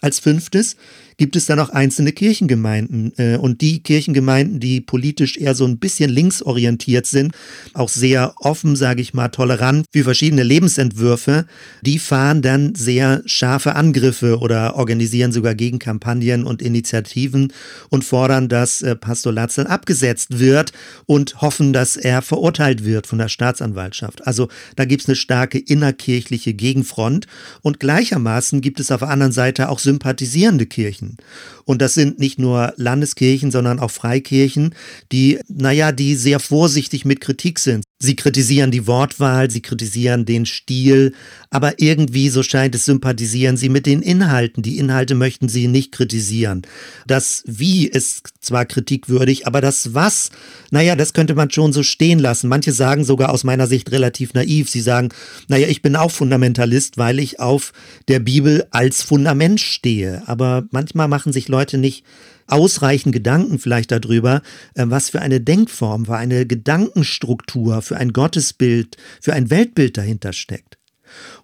Als 0.00 0.18
fünftes 0.18 0.76
gibt 1.16 1.36
es 1.36 1.46
dann 1.46 1.58
auch 1.58 1.70
einzelne 1.70 2.12
Kirchengemeinden. 2.12 3.12
Äh, 3.16 3.36
und 3.36 3.60
die 3.60 3.82
Kirchengemeinden, 3.82 4.60
die 4.60 4.80
politisch 4.80 5.36
eher 5.36 5.54
so 5.54 5.64
ein 5.64 5.78
bisschen 5.78 6.10
linksorientiert 6.10 7.06
sind, 7.06 7.34
auch 7.72 7.88
sehr 7.88 8.34
offen, 8.38 8.76
sage 8.76 9.02
ich 9.02 9.14
mal, 9.14 9.28
tolerant 9.28 9.86
für 9.92 10.04
verschiedene 10.04 10.42
Lebensentwürfe, 10.42 11.46
die 11.82 11.98
fahren 11.98 12.42
dann 12.42 12.74
sehr 12.74 13.22
scharfe 13.26 13.74
Angriffe 13.74 14.38
oder 14.38 14.76
organisieren 14.76 15.32
sogar 15.32 15.54
Gegenkampagnen 15.54 16.44
und 16.44 16.62
Initiativen 16.62 17.52
und 17.90 18.04
fordern, 18.04 18.48
dass 18.48 18.82
äh, 18.82 18.96
Pastor 18.96 19.32
Latzel 19.32 19.66
abgesetzt 19.66 20.38
wird 20.38 20.72
und 21.06 21.40
hoffen, 21.40 21.72
dass 21.72 21.96
er 21.96 22.22
verurteilt 22.22 22.84
wird 22.84 23.06
von 23.06 23.18
der 23.18 23.28
Staatsanwaltschaft. 23.28 24.26
Also 24.26 24.48
da 24.76 24.84
gibt 24.84 25.02
es 25.02 25.08
eine 25.08 25.16
starke 25.16 25.58
innerkirchliche 25.58 26.54
Gegenfront 26.54 27.26
und 27.62 27.80
gleichermaßen 27.80 28.60
gibt 28.60 28.80
es 28.80 28.90
auf 28.90 29.00
der 29.00 29.10
anderen 29.10 29.32
Seite 29.32 29.68
auch 29.68 29.78
sympathisierende 29.78 30.66
Kirchen. 30.66 31.03
Kirchen. 31.04 31.16
Und 31.64 31.80
das 31.80 31.94
sind 31.94 32.18
nicht 32.18 32.38
nur 32.38 32.72
Landeskirchen, 32.76 33.50
sondern 33.50 33.78
auch 33.78 33.90
Freikirchen, 33.90 34.74
die, 35.12 35.40
naja, 35.48 35.92
die 35.92 36.14
sehr 36.14 36.40
vorsichtig 36.40 37.04
mit 37.04 37.20
Kritik 37.20 37.58
sind. 37.58 37.84
Sie 38.04 38.16
kritisieren 38.16 38.70
die 38.70 38.86
Wortwahl, 38.86 39.50
sie 39.50 39.62
kritisieren 39.62 40.26
den 40.26 40.44
Stil, 40.44 41.14
aber 41.48 41.80
irgendwie, 41.80 42.28
so 42.28 42.42
scheint 42.42 42.74
es, 42.74 42.84
sympathisieren 42.84 43.56
sie 43.56 43.70
mit 43.70 43.86
den 43.86 44.02
Inhalten. 44.02 44.62
Die 44.62 44.76
Inhalte 44.76 45.14
möchten 45.14 45.48
sie 45.48 45.68
nicht 45.68 45.90
kritisieren. 45.90 46.62
Das 47.06 47.42
Wie 47.46 47.86
ist 47.86 48.28
zwar 48.40 48.66
kritikwürdig, 48.66 49.46
aber 49.46 49.62
das 49.62 49.94
Was, 49.94 50.30
naja, 50.70 50.96
das 50.96 51.14
könnte 51.14 51.34
man 51.34 51.50
schon 51.50 51.72
so 51.72 51.82
stehen 51.82 52.18
lassen. 52.18 52.48
Manche 52.48 52.72
sagen 52.72 53.04
sogar 53.04 53.30
aus 53.30 53.42
meiner 53.42 53.66
Sicht 53.66 53.90
relativ 53.90 54.34
naiv. 54.34 54.68
Sie 54.68 54.82
sagen, 54.82 55.08
naja, 55.48 55.68
ich 55.68 55.80
bin 55.80 55.96
auch 55.96 56.10
Fundamentalist, 56.10 56.98
weil 56.98 57.18
ich 57.18 57.40
auf 57.40 57.72
der 58.08 58.18
Bibel 58.18 58.66
als 58.70 59.02
Fundament 59.02 59.60
stehe. 59.60 60.22
Aber 60.26 60.64
manchmal 60.72 61.08
machen 61.08 61.32
sich 61.32 61.48
Leute 61.48 61.78
nicht 61.78 62.04
ausreichend 62.46 63.14
Gedanken 63.14 63.58
vielleicht 63.58 63.90
darüber, 63.90 64.42
äh, 64.74 64.86
was 64.88 65.10
für 65.10 65.20
eine 65.20 65.40
Denkform, 65.40 66.06
für 66.06 66.16
eine 66.16 66.46
Gedankenstruktur, 66.46 67.82
für 67.82 67.96
ein 67.96 68.12
Gottesbild, 68.12 68.96
für 69.20 69.32
ein 69.32 69.50
Weltbild 69.50 69.96
dahinter 69.96 70.32
steckt. 70.32 70.78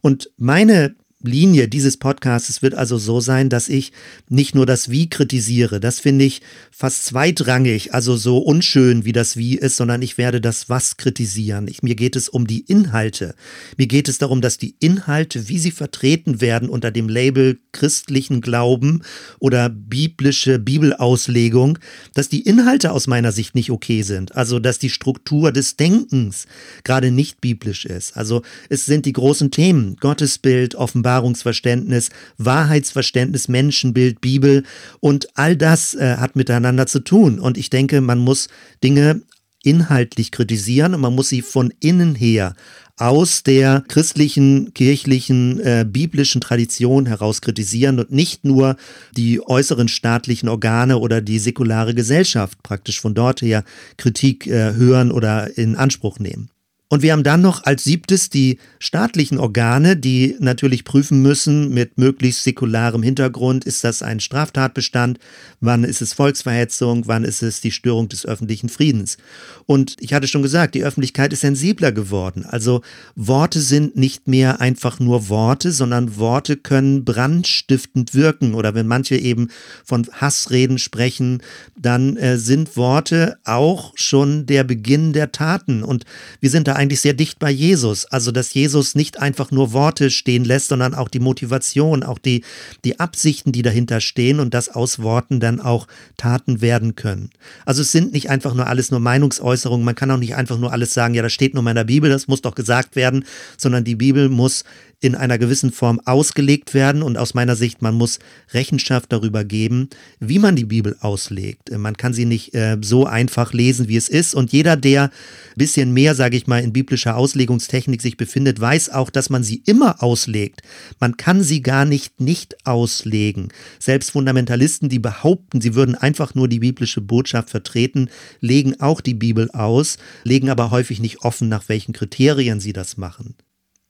Und 0.01 0.31
meine 0.37 0.95
Linie 1.23 1.69
dieses 1.69 1.99
Podcasts 1.99 2.63
wird 2.63 2.75
also 2.75 2.97
so 2.97 3.21
sein, 3.21 3.51
dass 3.51 3.69
ich 3.69 3.93
nicht 4.29 4.55
nur 4.55 4.65
das 4.65 4.89
Wie 4.89 5.11
kritisiere, 5.11 5.79
das 5.79 6.01
finde 6.01 6.25
ich 6.25 6.41
fast 6.71 7.05
zweitrangig, 7.05 7.93
also 7.93 8.17
so 8.17 8.39
unschön 8.39 9.05
wie 9.05 9.13
das 9.13 9.37
Wie 9.37 9.57
ist, 9.57 9.77
sondern 9.77 10.01
ich 10.01 10.17
werde 10.17 10.41
das 10.41 10.71
Was 10.71 10.97
kritisieren. 10.97 11.69
Ich, 11.69 11.83
mir 11.83 11.95
geht 11.95 12.17
es 12.17 12.29
um 12.29 12.47
die 12.47 12.61
Inhalte. 12.61 13.35
Mir 13.77 13.87
geht 13.87 14.09
es 14.09 14.19
darum, 14.19 14.41
dass 14.41 14.57
die 14.57 14.77
Inhalte, 14.81 15.49
wie 15.49 15.59
sie 15.59 15.73
vertreten 15.73 16.41
werden 16.41 16.71
unter 16.71 16.91
dem 16.91 17.09
Label 17.09 17.59
christlichen 17.73 18.41
Glauben 18.41 19.03
oder 19.39 19.69
biblische 19.69 20.59
Bibelauslegung, 20.59 21.79
dass 22.15 22.29
die 22.29 22.43
Inhalte 22.43 22.93
aus 22.93 23.07
meiner 23.07 23.33
Sicht 23.33 23.55
nicht 23.55 23.71
okay 23.71 24.03
sind. 24.03 24.35
Also, 24.35 24.59
dass 24.59 24.79
die 24.79 24.91
Struktur 24.91 25.53
des 25.53 25.77
Denkens 25.77 26.47
gerade 26.83 27.11
nicht 27.11 27.41
biblisch 27.41 27.85
ist. 27.85 28.17
Also, 28.17 28.43
es 28.71 28.87
sind 28.87 29.05
die 29.05 29.13
großen 29.13 29.51
Themen, 29.51 29.97
Gottesbild, 29.97 30.75
Offenbarung, 30.75 31.10
Offenbarungsverständnis, 31.11 32.11
Wahrheitsverständnis, 32.39 33.49
Menschenbild, 33.49 34.21
Bibel 34.21 34.65
und 35.01 35.29
all 35.35 35.57
das 35.57 35.95
äh, 35.95 36.17
hat 36.17 36.37
miteinander 36.37 36.87
zu 36.87 37.01
tun. 37.01 37.41
Und 37.41 37.59
ich 37.59 37.71
denke, 37.71 38.01
man 38.01 38.19
muss 38.19 38.49
Dinge 38.85 39.23
inhaltlich 39.63 40.31
kritisieren 40.31 40.95
und 40.95 41.01
man 41.01 41.15
muss 41.15 41.29
sie 41.29 41.43
von 41.43 41.73
innen 41.81 42.15
her 42.15 42.55
aus 42.97 43.43
der 43.43 43.83
christlichen, 43.89 44.73
kirchlichen, 44.75 45.59
äh, 45.61 45.87
biblischen 45.89 46.41
Tradition 46.41 47.07
heraus 47.07 47.41
kritisieren 47.41 47.99
und 47.99 48.13
nicht 48.13 48.45
nur 48.45 48.77
die 49.17 49.41
äußeren 49.41 49.89
staatlichen 49.89 50.49
Organe 50.49 50.99
oder 50.99 51.21
die 51.21 51.39
säkulare 51.39 51.95
Gesellschaft 51.95 52.63
praktisch 52.63 53.01
von 53.01 53.15
dort 53.15 53.43
her 53.43 53.65
Kritik 53.97 54.47
äh, 54.47 54.75
hören 54.75 55.11
oder 55.11 55.57
in 55.59 55.77
Anspruch 55.77 56.19
nehmen. 56.19 56.51
Und 56.93 57.03
wir 57.03 57.13
haben 57.13 57.23
dann 57.23 57.41
noch 57.41 57.63
als 57.63 57.85
siebtes 57.85 58.31
die 58.31 58.59
staatlichen 58.81 59.39
Organe, 59.39 59.97
die 59.97 60.35
natürlich 60.41 60.83
prüfen 60.83 61.23
müssen 61.23 61.73
mit 61.73 61.99
möglichst 61.99 62.43
säkularem 62.43 63.05
Hintergrund, 63.05 63.65
ist 63.65 63.85
das 63.85 64.03
ein 64.03 64.19
Straftatbestand, 64.19 65.21
wann 65.61 65.85
ist 65.85 66.03
es 66.03 66.15
Volksverhetzung, 66.15 67.07
wann 67.07 67.23
ist 67.23 67.45
es 67.45 67.61
die 67.61 67.71
Störung 67.71 68.09
des 68.09 68.27
öffentlichen 68.27 68.69
Friedens. 68.69 69.19
Und 69.67 69.95
ich 70.01 70.13
hatte 70.13 70.27
schon 70.27 70.43
gesagt, 70.43 70.75
die 70.75 70.83
Öffentlichkeit 70.83 71.33
ist 71.33 71.43
sensibler 71.43 71.93
geworden. 71.93 72.45
Also 72.45 72.83
Worte 73.15 73.61
sind 73.61 73.95
nicht 73.95 74.27
mehr 74.27 74.61
einfach 74.61 74.99
nur 74.99 75.29
Worte, 75.29 75.71
sondern 75.71 76.17
Worte 76.17 76.57
können 76.57 77.05
brandstiftend 77.05 78.15
wirken. 78.17 78.55
Oder 78.55 78.75
wenn 78.75 78.89
manche 78.89 79.17
eben 79.17 79.47
von 79.85 80.09
Hassreden 80.11 80.79
sprechen, 80.79 81.41
dann 81.79 82.17
äh, 82.17 82.37
sind 82.37 82.77
Worte 82.77 83.39
auch 83.45 83.93
schon 83.95 84.47
der 84.47 84.65
Beginn 84.65 85.13
der 85.13 85.31
Taten. 85.31 85.85
Und 85.85 86.05
wir 86.41 86.51
sind 86.51 86.67
da 86.67 86.80
eigentlich 86.81 87.03
sehr 87.03 87.13
dicht 87.13 87.39
bei 87.39 87.51
Jesus. 87.51 88.07
Also, 88.07 88.33
dass 88.33 88.55
Jesus 88.55 88.95
nicht 88.95 89.21
einfach 89.21 89.51
nur 89.51 89.73
Worte 89.73 90.11
stehen 90.11 90.45
lässt, 90.45 90.69
sondern 90.69 90.95
auch 90.95 91.09
die 91.09 91.21
Motivation, 91.21 92.03
auch 92.03 92.19
die, 92.19 92.43
die 92.85 92.99
Absichten, 92.99 93.53
die 93.53 93.61
dahinter 93.61 94.01
stehen 94.01 94.41
und 94.41 94.55
dass 94.55 94.71
aus 94.71 95.01
Worten 95.01 95.41
dann 95.41 95.61
auch 95.61 95.87
Taten 96.17 96.63
werden 96.63 96.97
können. 96.97 97.31
Also, 97.67 97.83
es 97.83 97.93
sind 97.93 98.13
nicht 98.13 98.31
einfach 98.31 98.55
nur 98.55 98.67
alles 98.67 98.91
nur 98.91 99.01
Meinungsäußerungen. 99.01 99.85
Man 99.85 99.95
kann 99.95 100.11
auch 100.11 100.17
nicht 100.17 100.35
einfach 100.35 100.59
nur 100.59 100.73
alles 100.73 100.95
sagen, 100.95 101.13
ja, 101.13 101.23
das 101.23 101.35
steht 101.35 101.53
nur 101.53 101.61
in 101.61 101.67
meiner 101.67 101.85
Bibel, 101.85 102.09
das 102.09 102.29
muss 102.29 102.41
doch 102.41 102.55
gesagt 102.55 102.97
werden, 102.97 103.25
sondern 103.59 103.85
die 103.85 103.97
Bibel 103.97 104.31
muss 104.31 104.65
in 105.01 105.15
einer 105.15 105.39
gewissen 105.39 105.73
Form 105.73 106.01
ausgelegt 106.05 106.75
werden 106.75 107.03
und 107.03 107.17
aus 107.17 107.33
meiner 107.35 107.57
Sicht, 107.57 107.81
man 107.81 107.95
muss 107.95 108.19
Rechenschaft 108.53 109.13
darüber 109.13 109.45
geben, 109.45 109.89
wie 110.19 110.39
man 110.39 110.57
die 110.57 110.67
Bibel 110.67 110.97
auslegt. 111.01 111.71
Man 111.77 111.97
kann 111.97 112.13
sie 112.13 112.27
nicht 112.27 112.55
äh, 112.55 112.77
so 112.83 113.07
einfach 113.07 113.53
lesen, 113.55 113.89
wie 113.89 113.97
es 113.97 114.09
ist 114.09 114.35
und 114.35 114.53
jeder, 114.53 114.77
der 114.77 115.05
ein 115.05 115.11
bisschen 115.57 115.93
mehr, 115.93 116.15
sage 116.15 116.37
ich 116.37 116.47
mal, 116.47 116.63
in 116.63 116.73
biblischer 116.73 117.17
Auslegungstechnik 117.17 118.03
sich 118.03 118.19
befindet, 118.19 118.61
weiß 118.61 118.91
auch, 118.91 119.09
dass 119.09 119.31
man 119.31 119.43
sie 119.43 119.63
immer 119.65 120.03
auslegt. 120.03 120.63
Man 121.01 121.17
kann 121.17 121.43
sie 121.43 121.63
gar 121.63 121.87
nicht 121.87 122.21
nicht 122.21 122.67
auslegen. 122.67 123.49
Selbst 123.79 124.11
Fundamentalisten, 124.11 124.91
die 124.91 124.99
behaupten, 124.99 125.61
sie 125.61 125.75
würden 125.75 125.95
einfach 125.95 126.35
nur 126.35 126.49
die 126.49 126.61
biblische 126.61 127.01
Botschaft 127.01 127.51
vertreten, 127.51 128.11
legen 128.41 128.81
auch 128.81 129.01
die 129.01 129.15
Bibel 129.15 129.51
aus, 129.53 129.97
legen 130.25 130.51
aber 130.51 130.71
häufig 130.71 131.01
nicht 131.01 131.23
offen, 131.23 131.49
nach 131.49 131.69
welchen 131.69 131.93
Kriterien 131.95 132.61
sie 132.61 132.75
das 132.75 132.99
machen. 132.99 133.35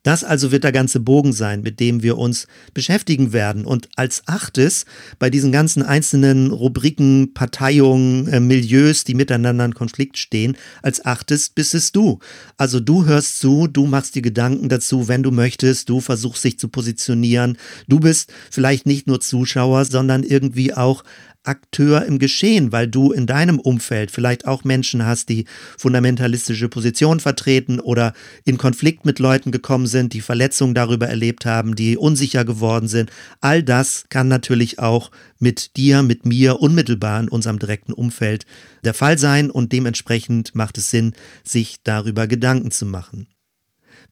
Das 0.02 0.24
also 0.24 0.50
wird 0.50 0.64
der 0.64 0.72
ganze 0.72 0.98
Bogen 0.98 1.34
sein, 1.34 1.60
mit 1.60 1.78
dem 1.78 2.02
wir 2.02 2.16
uns 2.16 2.46
beschäftigen 2.72 3.34
werden. 3.34 3.66
Und 3.66 3.90
als 3.96 4.22
achtes 4.26 4.86
bei 5.18 5.28
diesen 5.28 5.52
ganzen 5.52 5.82
einzelnen 5.82 6.52
Rubriken, 6.52 7.34
Parteiungen, 7.34 8.26
äh, 8.28 8.40
Milieus, 8.40 9.04
die 9.04 9.14
miteinander 9.14 9.66
in 9.66 9.74
Konflikt 9.74 10.16
stehen, 10.16 10.56
als 10.80 11.04
achtes 11.04 11.50
bist 11.50 11.74
es 11.74 11.92
du. 11.92 12.18
Also 12.56 12.80
du 12.80 13.04
hörst 13.04 13.40
zu, 13.40 13.66
du 13.66 13.86
machst 13.86 14.14
die 14.14 14.22
Gedanken 14.22 14.70
dazu, 14.70 15.06
wenn 15.06 15.22
du 15.22 15.32
möchtest, 15.32 15.90
du 15.90 16.00
versuchst 16.00 16.44
dich 16.44 16.58
zu 16.58 16.68
positionieren. 16.68 17.58
Du 17.86 18.00
bist 18.00 18.32
vielleicht 18.50 18.86
nicht 18.86 19.06
nur 19.06 19.20
Zuschauer, 19.20 19.84
sondern 19.84 20.22
irgendwie 20.22 20.72
auch 20.72 21.04
Akteur 21.44 22.04
im 22.04 22.18
Geschehen, 22.18 22.70
weil 22.70 22.86
du 22.86 23.12
in 23.12 23.26
deinem 23.26 23.58
Umfeld 23.58 24.10
vielleicht 24.10 24.46
auch 24.46 24.64
Menschen 24.64 25.06
hast, 25.06 25.28
die 25.28 25.46
fundamentalistische 25.78 26.68
Positionen 26.68 27.20
vertreten 27.20 27.80
oder 27.80 28.12
in 28.44 28.58
Konflikt 28.58 29.06
mit 29.06 29.18
Leuten 29.18 29.50
gekommen 29.50 29.86
sind, 29.86 30.12
die 30.12 30.20
Verletzungen 30.20 30.74
darüber 30.74 31.08
erlebt 31.08 31.46
haben, 31.46 31.74
die 31.76 31.96
unsicher 31.96 32.44
geworden 32.44 32.88
sind. 32.88 33.10
All 33.40 33.62
das 33.62 34.04
kann 34.10 34.28
natürlich 34.28 34.78
auch 34.78 35.10
mit 35.38 35.76
dir, 35.76 36.02
mit 36.02 36.26
mir 36.26 36.60
unmittelbar 36.60 37.20
in 37.20 37.28
unserem 37.28 37.58
direkten 37.58 37.92
Umfeld 37.92 38.44
der 38.84 38.94
Fall 38.94 39.18
sein 39.18 39.50
und 39.50 39.72
dementsprechend 39.72 40.54
macht 40.54 40.78
es 40.78 40.90
Sinn, 40.90 41.14
sich 41.42 41.78
darüber 41.82 42.26
Gedanken 42.26 42.70
zu 42.70 42.84
machen. 42.84 43.28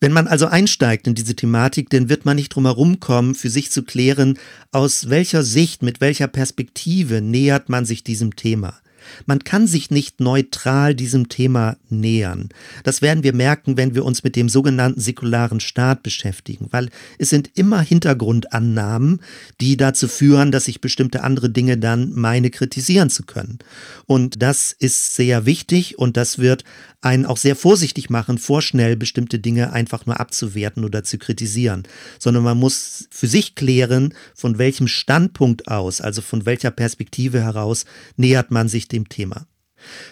Wenn 0.01 0.13
man 0.13 0.29
also 0.29 0.47
einsteigt 0.47 1.07
in 1.07 1.15
diese 1.15 1.35
Thematik, 1.35 1.91
dann 1.91 2.09
wird 2.09 2.25
man 2.25 2.37
nicht 2.37 2.51
drum 2.51 2.67
herum 2.67 3.01
kommen, 3.01 3.35
für 3.35 3.51
sich 3.51 3.71
zu 3.71 3.83
klären, 3.83 4.39
aus 4.71 5.09
welcher 5.09 5.43
Sicht, 5.43 5.83
mit 5.83 6.01
welcher 6.01 6.29
Perspektive 6.29 7.21
nähert 7.21 7.69
man 7.69 7.85
sich 7.85 8.05
diesem 8.05 8.37
Thema. 8.37 8.79
Man 9.27 9.45
kann 9.45 9.67
sich 9.67 9.91
nicht 9.91 10.21
neutral 10.21 10.95
diesem 10.95 11.29
Thema 11.29 11.77
nähern. 11.89 12.49
Das 12.85 13.03
werden 13.03 13.23
wir 13.23 13.35
merken, 13.35 13.77
wenn 13.77 13.95
wir 13.95 14.05
uns 14.05 14.25
mit 14.25 14.37
dem 14.37 14.49
sogenannten 14.49 15.01
säkularen 15.01 15.61
Staat 15.61 16.03
beschäftigen, 16.03 16.69
weil 16.71 16.91
es 17.19 17.31
sind 17.31 17.51
immer 17.55 17.81
Hintergrundannahmen, 17.81 19.21
die 19.61 19.77
dazu 19.77 20.09
führen, 20.09 20.53
dass 20.53 20.69
ich 20.69 20.81
bestimmte 20.81 21.23
andere 21.23 21.51
Dinge 21.51 21.79
dann 21.79 22.13
meine 22.13 22.51
kritisieren 22.51 23.11
zu 23.11 23.25
können. 23.25 23.59
Und 24.07 24.43
das 24.43 24.73
ist 24.73 25.15
sehr 25.15 25.47
wichtig 25.47 25.99
und 25.99 26.17
das 26.17 26.39
wird 26.39 26.65
einen 27.01 27.27
auch 27.27 27.37
sehr 27.37 27.55
vorsichtig 27.55 28.11
machen, 28.11 28.39
vorschnell 28.39 28.97
bestimmte 28.97 29.39
Dinge 29.39 29.73
einfach 29.73 30.07
nur 30.07 30.19
abzuwerten 30.19 30.85
oder 30.85 31.05
zu 31.05 31.19
kritisieren, 31.19 31.85
sondern 32.19 32.43
man 32.43 32.59
muss 32.59 33.07
für 33.11 33.29
sich 33.29 33.55
klären, 33.55 34.15
von 34.35 34.59
welchem 34.59 34.89
Standpunkt 34.89 35.69
aus, 35.69 36.01
also 36.01 36.23
von 36.23 36.45
welcher 36.45 36.73
Perspektive 36.73 37.41
heraus 37.41 37.85
nähert 38.17 38.51
man 38.51 38.69
sich 38.69 38.88
dem 38.93 39.09
Thema. 39.09 39.47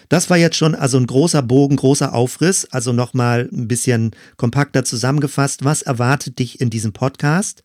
Das 0.09 0.29
war 0.29 0.37
jetzt 0.37 0.55
schon 0.55 0.75
also 0.75 0.97
ein 0.97 1.07
großer 1.07 1.41
Bogen, 1.41 1.75
großer 1.75 2.13
Aufriss, 2.13 2.65
also 2.71 2.93
nochmal 2.93 3.49
ein 3.51 3.67
bisschen 3.67 4.11
kompakter 4.37 4.85
zusammengefasst. 4.85 5.65
Was 5.65 5.81
erwartet 5.81 6.39
dich 6.39 6.61
in 6.61 6.69
diesem 6.69 6.93
Podcast? 6.93 7.63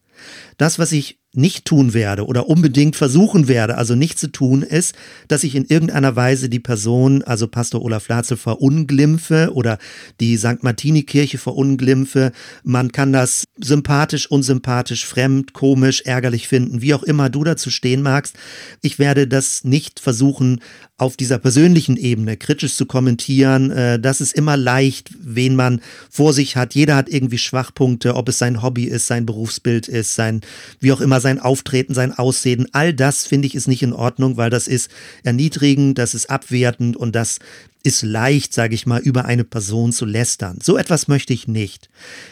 Das, 0.58 0.78
was 0.78 0.92
ich 0.92 1.18
nicht 1.34 1.64
tun 1.64 1.94
werde 1.94 2.26
oder 2.26 2.48
unbedingt 2.48 2.94
versuchen 2.94 3.48
werde, 3.48 3.78
also 3.78 3.94
nicht 3.94 4.18
zu 4.18 4.30
tun, 4.30 4.62
ist, 4.62 4.94
dass 5.28 5.44
ich 5.44 5.54
in 5.54 5.64
irgendeiner 5.64 6.14
Weise 6.14 6.50
die 6.50 6.60
Person, 6.60 7.22
also 7.22 7.48
Pastor 7.48 7.82
Olaf 7.82 8.08
Latzel, 8.08 8.36
verunglimpfe 8.36 9.50
oder 9.54 9.78
die 10.20 10.36
St. 10.36 10.62
Martini-Kirche 10.62 11.38
verunglimpfe. 11.38 12.32
Man 12.64 12.92
kann 12.92 13.14
das 13.14 13.44
sympathisch, 13.58 14.30
unsympathisch, 14.30 15.06
fremd, 15.06 15.54
komisch, 15.54 16.02
ärgerlich 16.02 16.48
finden, 16.48 16.82
wie 16.82 16.92
auch 16.92 17.02
immer 17.02 17.30
du 17.30 17.44
dazu 17.44 17.70
stehen 17.70 18.02
magst. 18.02 18.36
Ich 18.82 18.98
werde 18.98 19.26
das 19.26 19.64
nicht 19.64 20.00
versuchen, 20.00 20.60
auf 21.02 21.16
dieser 21.16 21.38
persönlichen 21.38 21.96
Ebene 21.96 22.36
kritisch 22.36 22.76
zu 22.76 22.86
kommentieren. 22.86 23.72
Äh, 23.72 23.98
das 23.98 24.20
ist 24.20 24.34
immer 24.34 24.56
leicht, 24.56 25.10
wen 25.20 25.56
man 25.56 25.80
vor 26.08 26.32
sich 26.32 26.56
hat. 26.56 26.76
Jeder 26.76 26.94
hat 26.94 27.08
irgendwie 27.08 27.38
Schwachpunkte, 27.38 28.14
ob 28.14 28.28
es 28.28 28.38
sein 28.38 28.62
Hobby 28.62 28.84
ist, 28.84 29.08
sein 29.08 29.26
Berufsbild 29.26 29.88
ist, 29.88 30.14
sein, 30.14 30.42
wie 30.78 30.92
auch 30.92 31.00
immer 31.00 31.20
sein 31.20 31.40
Auftreten, 31.40 31.92
sein 31.92 32.16
Aussehen, 32.16 32.68
all 32.70 32.94
das 32.94 33.26
finde 33.26 33.46
ich 33.46 33.56
ist 33.56 33.66
nicht 33.66 33.82
in 33.82 33.92
Ordnung, 33.92 34.36
weil 34.36 34.48
das 34.48 34.68
ist 34.68 34.90
erniedrigend, 35.24 35.98
das 35.98 36.14
ist 36.14 36.30
abwertend 36.30 36.96
und 36.96 37.16
das 37.16 37.40
ist 37.82 38.02
leicht, 38.02 38.54
sage 38.54 38.74
ich 38.74 38.86
mal, 38.86 39.00
über 39.00 39.24
eine 39.24 39.44
Person 39.44 39.92
zu 39.92 40.04
lästern. 40.04 40.58
So 40.62 40.76
etwas 40.76 41.08
möchte 41.08 41.32
ich 41.32 41.48
nicht. 41.48 41.88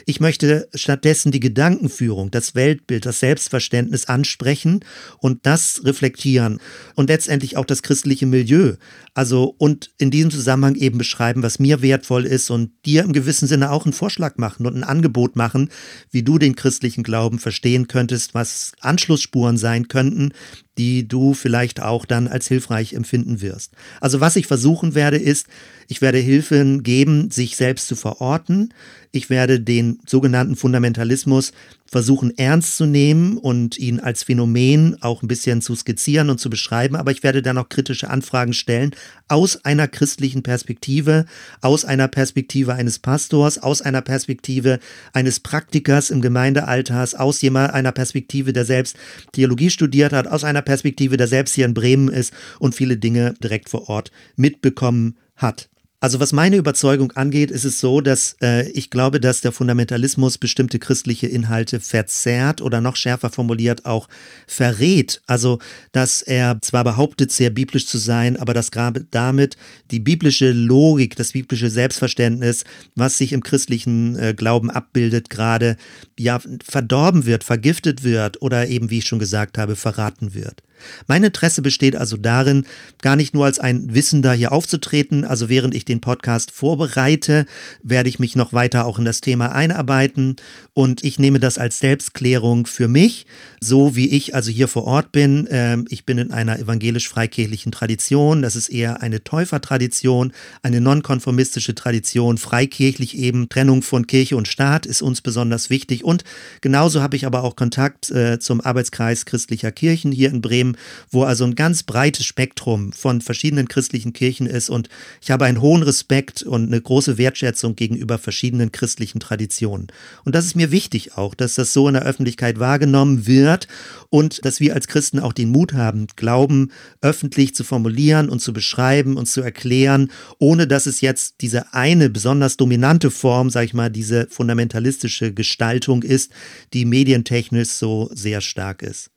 Ich 0.06 0.20
möchte 0.20 0.68
stattdessen 0.74 1.32
die 1.32 1.40
Gedankenführung, 1.40 2.30
das 2.30 2.54
Weltbild, 2.54 3.06
das 3.06 3.20
Selbstverständnis 3.20 4.06
ansprechen 4.06 4.80
und 5.18 5.46
das 5.46 5.82
reflektieren 5.84 6.60
und 6.94 7.08
letztendlich 7.08 7.56
auch 7.56 7.64
das 7.64 7.82
christliche 7.82 8.26
Milieu. 8.26 8.74
Also 9.14 9.54
und 9.58 9.90
in 9.98 10.10
diesem 10.10 10.30
Zusammenhang 10.30 10.76
eben 10.76 10.98
beschreiben, 10.98 11.42
was 11.42 11.58
mir 11.58 11.82
wertvoll 11.82 12.26
ist 12.26 12.50
und 12.50 12.70
dir 12.86 13.02
im 13.02 13.12
gewissen 13.12 13.48
Sinne 13.48 13.70
auch 13.70 13.84
einen 13.84 13.92
Vorschlag 13.92 14.36
machen 14.36 14.66
und 14.66 14.76
ein 14.76 14.84
Angebot 14.84 15.36
machen, 15.36 15.70
wie 16.10 16.22
du 16.22 16.38
den 16.38 16.54
christlichen 16.54 17.02
Glauben 17.02 17.38
verstehen 17.38 17.88
könntest, 17.88 18.34
was 18.34 18.72
Anschlussspuren 18.80 19.58
sein 19.58 19.88
könnten, 19.88 20.32
die 20.78 21.06
du 21.06 21.34
vielleicht 21.34 21.82
auch 21.82 22.04
dann 22.04 22.28
als 22.28 22.48
hilfreich 22.48 22.94
empfinden 22.94 23.40
wirst. 23.40 23.72
Also 24.00 24.20
was 24.20 24.36
ich 24.36 24.46
versuchen 24.46 24.94
werde, 24.94 25.18
ist, 25.18 25.46
ich 25.88 26.00
werde 26.00 26.18
Hilfen 26.18 26.82
geben, 26.82 27.30
sich 27.30 27.56
selbst 27.56 27.88
zu 27.88 27.96
verorten. 27.96 28.72
Ich 29.10 29.28
werde 29.28 29.58
den 29.58 29.98
sogenannten 30.06 30.54
Fundamentalismus 30.54 31.52
versuchen 31.90 32.38
ernst 32.38 32.76
zu 32.76 32.86
nehmen 32.86 33.36
und 33.36 33.76
ihn 33.76 33.98
als 33.98 34.22
Phänomen 34.22 34.96
auch 35.02 35.24
ein 35.24 35.28
bisschen 35.28 35.60
zu 35.60 35.74
skizzieren 35.74 36.30
und 36.30 36.38
zu 36.38 36.48
beschreiben, 36.48 36.94
aber 36.94 37.10
ich 37.10 37.24
werde 37.24 37.42
dann 37.42 37.58
auch 37.58 37.68
kritische 37.68 38.08
Anfragen 38.08 38.52
stellen 38.52 38.94
aus 39.26 39.64
einer 39.64 39.88
christlichen 39.88 40.44
Perspektive, 40.44 41.24
aus 41.60 41.84
einer 41.84 42.06
Perspektive 42.06 42.74
eines 42.74 43.00
Pastors, 43.00 43.58
aus 43.58 43.82
einer 43.82 44.02
Perspektive 44.02 44.78
eines 45.12 45.40
Praktikers 45.40 46.10
im 46.10 46.20
Gemeindealters, 46.20 47.16
aus 47.16 47.42
jemand 47.42 47.74
einer 47.74 47.90
Perspektive, 47.90 48.52
der 48.52 48.64
selbst 48.64 48.96
Theologie 49.32 49.70
studiert 49.70 50.12
hat, 50.12 50.28
aus 50.28 50.44
einer 50.44 50.59
Perspektive, 50.62 51.16
der 51.16 51.26
selbst 51.26 51.54
hier 51.54 51.64
in 51.64 51.74
Bremen 51.74 52.08
ist 52.08 52.32
und 52.58 52.74
viele 52.74 52.96
Dinge 52.96 53.34
direkt 53.42 53.68
vor 53.68 53.88
Ort 53.88 54.10
mitbekommen 54.36 55.16
hat. 55.36 55.69
Also 56.02 56.18
was 56.18 56.32
meine 56.32 56.56
Überzeugung 56.56 57.12
angeht, 57.12 57.50
ist 57.50 57.66
es 57.66 57.78
so, 57.78 58.00
dass 58.00 58.34
äh, 58.40 58.66
ich 58.70 58.88
glaube, 58.88 59.20
dass 59.20 59.42
der 59.42 59.52
Fundamentalismus 59.52 60.38
bestimmte 60.38 60.78
christliche 60.78 61.26
Inhalte 61.26 61.78
verzerrt 61.78 62.62
oder 62.62 62.80
noch 62.80 62.96
schärfer 62.96 63.28
formuliert 63.28 63.84
auch 63.84 64.08
verrät. 64.46 65.20
Also 65.26 65.58
dass 65.92 66.22
er 66.22 66.58
zwar 66.62 66.84
behauptet, 66.84 67.32
sehr 67.32 67.50
biblisch 67.50 67.86
zu 67.86 67.98
sein, 67.98 68.38
aber 68.38 68.54
dass 68.54 68.70
gerade 68.70 69.06
damit 69.10 69.58
die 69.90 70.00
biblische 70.00 70.52
Logik, 70.52 71.16
das 71.16 71.32
biblische 71.32 71.68
Selbstverständnis, 71.68 72.64
was 72.94 73.18
sich 73.18 73.34
im 73.34 73.42
christlichen 73.42 74.16
äh, 74.16 74.32
Glauben 74.34 74.70
abbildet, 74.70 75.28
gerade 75.28 75.76
ja 76.18 76.40
verdorben 76.64 77.26
wird, 77.26 77.44
vergiftet 77.44 78.04
wird 78.04 78.40
oder 78.40 78.68
eben, 78.68 78.88
wie 78.88 78.98
ich 78.98 79.06
schon 79.06 79.18
gesagt 79.18 79.58
habe, 79.58 79.76
verraten 79.76 80.32
wird. 80.32 80.62
Mein 81.06 81.24
Interesse 81.24 81.62
besteht 81.62 81.96
also 81.96 82.16
darin, 82.16 82.66
gar 83.02 83.16
nicht 83.16 83.34
nur 83.34 83.44
als 83.44 83.58
ein 83.58 83.94
Wissender 83.94 84.32
hier 84.32 84.52
aufzutreten, 84.52 85.24
also 85.24 85.48
während 85.48 85.74
ich 85.74 85.84
den 85.84 86.00
Podcast 86.00 86.50
vorbereite, 86.50 87.46
werde 87.82 88.08
ich 88.08 88.18
mich 88.18 88.36
noch 88.36 88.52
weiter 88.52 88.86
auch 88.86 88.98
in 88.98 89.04
das 89.04 89.20
Thema 89.20 89.52
einarbeiten. 89.52 90.36
Und 90.74 91.04
ich 91.04 91.18
nehme 91.18 91.40
das 91.40 91.58
als 91.58 91.78
Selbstklärung 91.78 92.66
für 92.66 92.88
mich, 92.88 93.26
so 93.60 93.96
wie 93.96 94.08
ich 94.08 94.34
also 94.34 94.50
hier 94.50 94.68
vor 94.68 94.84
Ort 94.84 95.12
bin. 95.12 95.46
Ähm, 95.50 95.86
ich 95.90 96.04
bin 96.04 96.18
in 96.18 96.30
einer 96.30 96.58
evangelisch-freikirchlichen 96.58 97.72
Tradition, 97.72 98.42
das 98.42 98.56
ist 98.56 98.68
eher 98.68 99.02
eine 99.02 99.22
Täufertradition, 99.22 100.32
eine 100.62 100.80
nonkonformistische 100.80 101.74
Tradition, 101.74 102.38
freikirchlich 102.38 103.16
eben, 103.18 103.48
Trennung 103.48 103.82
von 103.82 104.06
Kirche 104.06 104.36
und 104.36 104.48
Staat 104.48 104.86
ist 104.86 105.02
uns 105.02 105.20
besonders 105.20 105.70
wichtig. 105.70 106.04
Und 106.04 106.24
genauso 106.60 107.02
habe 107.02 107.16
ich 107.16 107.26
aber 107.26 107.44
auch 107.44 107.56
Kontakt 107.56 108.10
äh, 108.10 108.38
zum 108.38 108.60
Arbeitskreis 108.60 109.24
christlicher 109.24 109.72
Kirchen 109.72 110.12
hier 110.12 110.30
in 110.30 110.40
Bremen 110.40 110.69
wo 111.10 111.24
also 111.24 111.44
ein 111.44 111.54
ganz 111.54 111.82
breites 111.82 112.24
Spektrum 112.24 112.92
von 112.92 113.20
verschiedenen 113.20 113.68
christlichen 113.68 114.12
Kirchen 114.12 114.46
ist 114.46 114.70
und 114.70 114.88
ich 115.20 115.30
habe 115.30 115.44
einen 115.44 115.60
hohen 115.60 115.82
Respekt 115.82 116.42
und 116.42 116.66
eine 116.66 116.80
große 116.80 117.18
Wertschätzung 117.18 117.76
gegenüber 117.76 118.18
verschiedenen 118.18 118.72
christlichen 118.72 119.20
Traditionen. 119.20 119.88
Und 120.24 120.34
das 120.34 120.46
ist 120.46 120.56
mir 120.56 120.70
wichtig 120.70 121.16
auch, 121.16 121.34
dass 121.34 121.54
das 121.54 121.72
so 121.72 121.88
in 121.88 121.94
der 121.94 122.04
Öffentlichkeit 122.04 122.58
wahrgenommen 122.58 123.26
wird 123.26 123.68
und 124.08 124.44
dass 124.44 124.60
wir 124.60 124.74
als 124.74 124.88
Christen 124.88 125.18
auch 125.18 125.32
den 125.32 125.50
Mut 125.50 125.72
haben, 125.72 126.06
Glauben 126.16 126.70
öffentlich 127.00 127.54
zu 127.54 127.64
formulieren 127.64 128.28
und 128.28 128.40
zu 128.40 128.52
beschreiben 128.52 129.16
und 129.16 129.26
zu 129.26 129.40
erklären, 129.40 130.10
ohne 130.38 130.66
dass 130.66 130.86
es 130.86 131.00
jetzt 131.00 131.36
diese 131.40 131.72
eine 131.74 132.10
besonders 132.10 132.56
dominante 132.56 133.10
Form, 133.10 133.50
sag 133.50 133.64
ich 133.64 133.74
mal, 133.74 133.90
diese 133.90 134.26
fundamentalistische 134.28 135.32
Gestaltung 135.32 136.02
ist, 136.02 136.32
die 136.72 136.84
medientechnisch 136.84 137.70
so 137.70 138.10
sehr 138.12 138.40
stark 138.40 138.82
ist. 138.82 139.10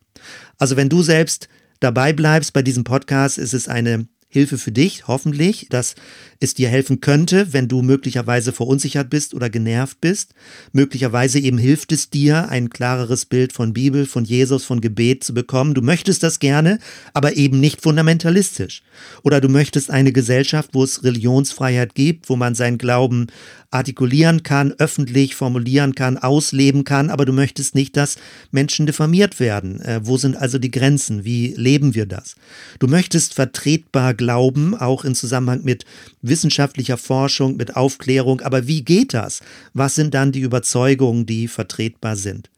Also 0.58 0.76
wenn 0.76 0.88
du 0.88 1.02
selbst 1.02 1.48
dabei 1.80 2.12
bleibst 2.12 2.52
bei 2.52 2.62
diesem 2.62 2.84
Podcast, 2.84 3.38
ist 3.38 3.54
es 3.54 3.68
eine 3.68 4.06
Hilfe 4.34 4.58
für 4.58 4.72
dich, 4.72 5.06
hoffentlich, 5.06 5.68
dass 5.70 5.94
es 6.40 6.54
dir 6.54 6.68
helfen 6.68 7.00
könnte, 7.00 7.52
wenn 7.52 7.68
du 7.68 7.82
möglicherweise 7.82 8.52
verunsichert 8.52 9.08
bist 9.08 9.32
oder 9.32 9.48
genervt 9.48 10.00
bist. 10.00 10.34
Möglicherweise 10.72 11.38
eben 11.38 11.56
hilft 11.56 11.92
es 11.92 12.10
dir, 12.10 12.48
ein 12.48 12.68
klareres 12.68 13.26
Bild 13.26 13.52
von 13.52 13.72
Bibel, 13.72 14.06
von 14.06 14.24
Jesus, 14.24 14.64
von 14.64 14.80
Gebet 14.80 15.22
zu 15.22 15.34
bekommen. 15.34 15.74
Du 15.74 15.82
möchtest 15.82 16.24
das 16.24 16.40
gerne, 16.40 16.80
aber 17.12 17.36
eben 17.36 17.60
nicht 17.60 17.80
fundamentalistisch. 17.80 18.82
Oder 19.22 19.40
du 19.40 19.48
möchtest 19.48 19.92
eine 19.92 20.10
Gesellschaft, 20.10 20.70
wo 20.72 20.82
es 20.82 21.04
Religionsfreiheit 21.04 21.94
gibt, 21.94 22.28
wo 22.28 22.34
man 22.34 22.56
seinen 22.56 22.78
Glauben 22.78 23.28
artikulieren 23.70 24.42
kann, 24.44 24.72
öffentlich 24.78 25.34
formulieren 25.34 25.94
kann, 25.94 26.16
ausleben 26.16 26.84
kann, 26.84 27.10
aber 27.10 27.24
du 27.24 27.32
möchtest 27.32 27.74
nicht, 27.74 27.96
dass 27.96 28.16
Menschen 28.52 28.86
diffamiert 28.86 29.40
werden. 29.40 29.80
Äh, 29.80 30.00
wo 30.04 30.16
sind 30.16 30.36
also 30.36 30.58
die 30.58 30.70
Grenzen? 30.70 31.24
Wie 31.24 31.54
leben 31.56 31.94
wir 31.94 32.06
das? 32.06 32.36
Du 32.78 32.86
möchtest 32.86 33.34
vertretbar 33.34 34.14
glauben, 34.24 34.74
auch 34.74 35.04
in 35.04 35.14
Zusammenhang 35.14 35.64
mit 35.64 35.84
wissenschaftlicher 36.22 36.96
Forschung, 36.96 37.56
mit 37.58 37.76
Aufklärung, 37.76 38.40
aber 38.40 38.66
wie 38.66 38.82
geht 38.82 39.12
das? 39.12 39.40
Was 39.74 39.96
sind 39.96 40.14
dann 40.14 40.32
die 40.32 40.40
Überzeugungen, 40.40 41.26
die 41.26 41.46
vertretbar 41.46 42.16
sind? 42.16 42.48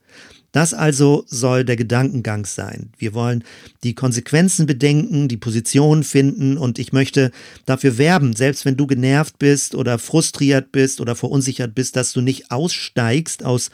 Das 0.51 0.73
also 0.73 1.25
soll 1.27 1.65
der 1.65 1.75
Gedankengang 1.75 2.45
sein. 2.45 2.91
Wir 2.97 3.13
wollen 3.13 3.43
die 3.83 3.95
Konsequenzen 3.95 4.65
bedenken, 4.65 5.27
die 5.27 5.37
Position 5.37 6.03
finden 6.03 6.57
und 6.57 6.79
ich 6.79 6.93
möchte 6.93 7.31
dafür 7.65 7.97
werben, 7.97 8.35
selbst 8.35 8.63
wenn 8.65 8.77
du 8.77 8.87
genervt 8.87 9.39
bist 9.39 9.75
oder 9.75 9.99
frustriert 9.99 10.71
bist 10.71 11.01
oder 11.01 11.15
verunsichert 11.15 11.75
bist, 11.75 11.95
dass 11.95 12.13
du 12.13 12.21
nicht 12.21 12.49
aussteigst 12.49 13.43
aus 13.43 13.71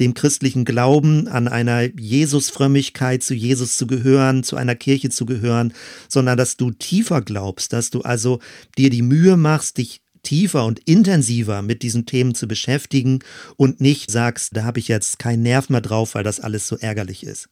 dem 0.00 0.14
christlichen 0.14 0.64
Glauben 0.64 1.28
an 1.28 1.48
einer 1.48 1.82
Jesusfrömmigkeit, 1.98 3.22
zu 3.22 3.34
Jesus 3.34 3.78
zu 3.78 3.86
gehören, 3.86 4.42
zu 4.42 4.56
einer 4.56 4.74
Kirche 4.74 5.10
zu 5.10 5.26
gehören, 5.26 5.72
sondern 6.08 6.36
dass 6.36 6.56
du 6.56 6.70
tiefer 6.70 7.22
glaubst, 7.22 7.72
dass 7.72 7.90
du 7.90 8.02
also 8.02 8.40
dir 8.76 8.90
die 8.90 9.02
Mühe 9.02 9.36
machst, 9.36 9.78
dich 9.78 10.00
tiefer 10.26 10.66
und 10.66 10.80
intensiver 10.80 11.62
mit 11.62 11.82
diesen 11.82 12.04
Themen 12.04 12.34
zu 12.34 12.48
beschäftigen 12.48 13.20
und 13.56 13.80
nicht 13.80 14.10
sagst, 14.10 14.56
da 14.56 14.64
habe 14.64 14.80
ich 14.80 14.88
jetzt 14.88 15.20
keinen 15.20 15.42
Nerv 15.42 15.70
mehr 15.70 15.80
drauf, 15.80 16.14
weil 16.14 16.24
das 16.24 16.40
alles 16.40 16.66
so 16.66 16.76
ärgerlich 16.76 17.24
ist. 17.24 17.48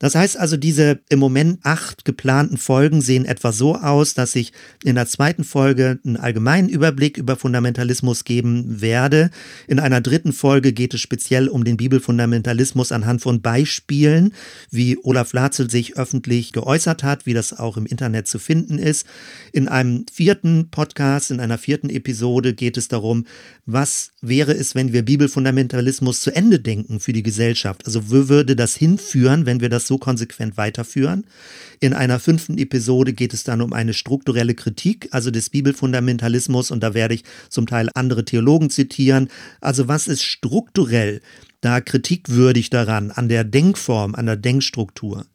Das 0.00 0.14
heißt 0.14 0.38
also, 0.38 0.56
diese 0.56 1.00
im 1.10 1.18
Moment 1.18 1.60
acht 1.62 2.06
geplanten 2.06 2.56
Folgen 2.56 3.02
sehen 3.02 3.26
etwa 3.26 3.52
so 3.52 3.76
aus, 3.76 4.14
dass 4.14 4.34
ich 4.34 4.52
in 4.82 4.94
der 4.94 5.06
zweiten 5.06 5.44
Folge 5.44 6.00
einen 6.04 6.16
allgemeinen 6.16 6.70
Überblick 6.70 7.18
über 7.18 7.36
Fundamentalismus 7.36 8.24
geben 8.24 8.80
werde. 8.80 9.30
In 9.68 9.78
einer 9.78 10.00
dritten 10.00 10.32
Folge 10.32 10.72
geht 10.72 10.94
es 10.94 11.02
speziell 11.02 11.48
um 11.48 11.64
den 11.64 11.76
Bibelfundamentalismus 11.76 12.92
anhand 12.92 13.20
von 13.20 13.42
Beispielen, 13.42 14.32
wie 14.70 14.96
Olaf 15.02 15.34
Latzel 15.34 15.70
sich 15.70 15.98
öffentlich 15.98 16.52
geäußert 16.52 17.02
hat, 17.02 17.26
wie 17.26 17.34
das 17.34 17.52
auch 17.58 17.76
im 17.76 17.84
Internet 17.84 18.26
zu 18.26 18.38
finden 18.38 18.78
ist. 18.78 19.06
In 19.52 19.68
einem 19.68 20.06
vierten 20.10 20.70
Podcast, 20.70 21.30
in 21.30 21.40
einer 21.40 21.58
vierten 21.58 21.90
Episode 21.90 22.54
geht 22.54 22.78
es 22.78 22.88
darum, 22.88 23.26
was 23.66 24.12
wäre 24.22 24.54
es, 24.54 24.74
wenn 24.74 24.94
wir 24.94 25.04
Bibelfundamentalismus 25.04 26.20
zu 26.20 26.34
Ende 26.34 26.58
denken 26.58 27.00
für 27.00 27.12
die 27.12 27.22
Gesellschaft? 27.22 27.84
Also 27.84 28.10
wo 28.10 28.30
würde 28.30 28.56
das 28.56 28.74
hinführen, 28.74 29.44
wenn 29.44 29.60
wir 29.60 29.68
das 29.68 29.89
so 29.90 29.98
konsequent 29.98 30.56
weiterführen. 30.56 31.26
In 31.80 31.94
einer 31.94 32.20
fünften 32.20 32.58
Episode 32.58 33.12
geht 33.12 33.34
es 33.34 33.42
dann 33.42 33.60
um 33.60 33.72
eine 33.72 33.92
strukturelle 33.92 34.54
Kritik, 34.54 35.08
also 35.10 35.32
des 35.32 35.50
Bibelfundamentalismus, 35.50 36.70
und 36.70 36.80
da 36.80 36.94
werde 36.94 37.14
ich 37.14 37.24
zum 37.48 37.66
Teil 37.66 37.90
andere 37.94 38.24
Theologen 38.24 38.70
zitieren. 38.70 39.28
Also 39.60 39.88
was 39.88 40.06
ist 40.06 40.22
strukturell 40.22 41.22
da 41.60 41.80
kritikwürdig 41.80 42.70
daran, 42.70 43.10
an 43.10 43.28
der 43.28 43.42
Denkform, 43.42 44.14
an 44.14 44.26
der 44.26 44.36
Denkstruktur? 44.36 45.26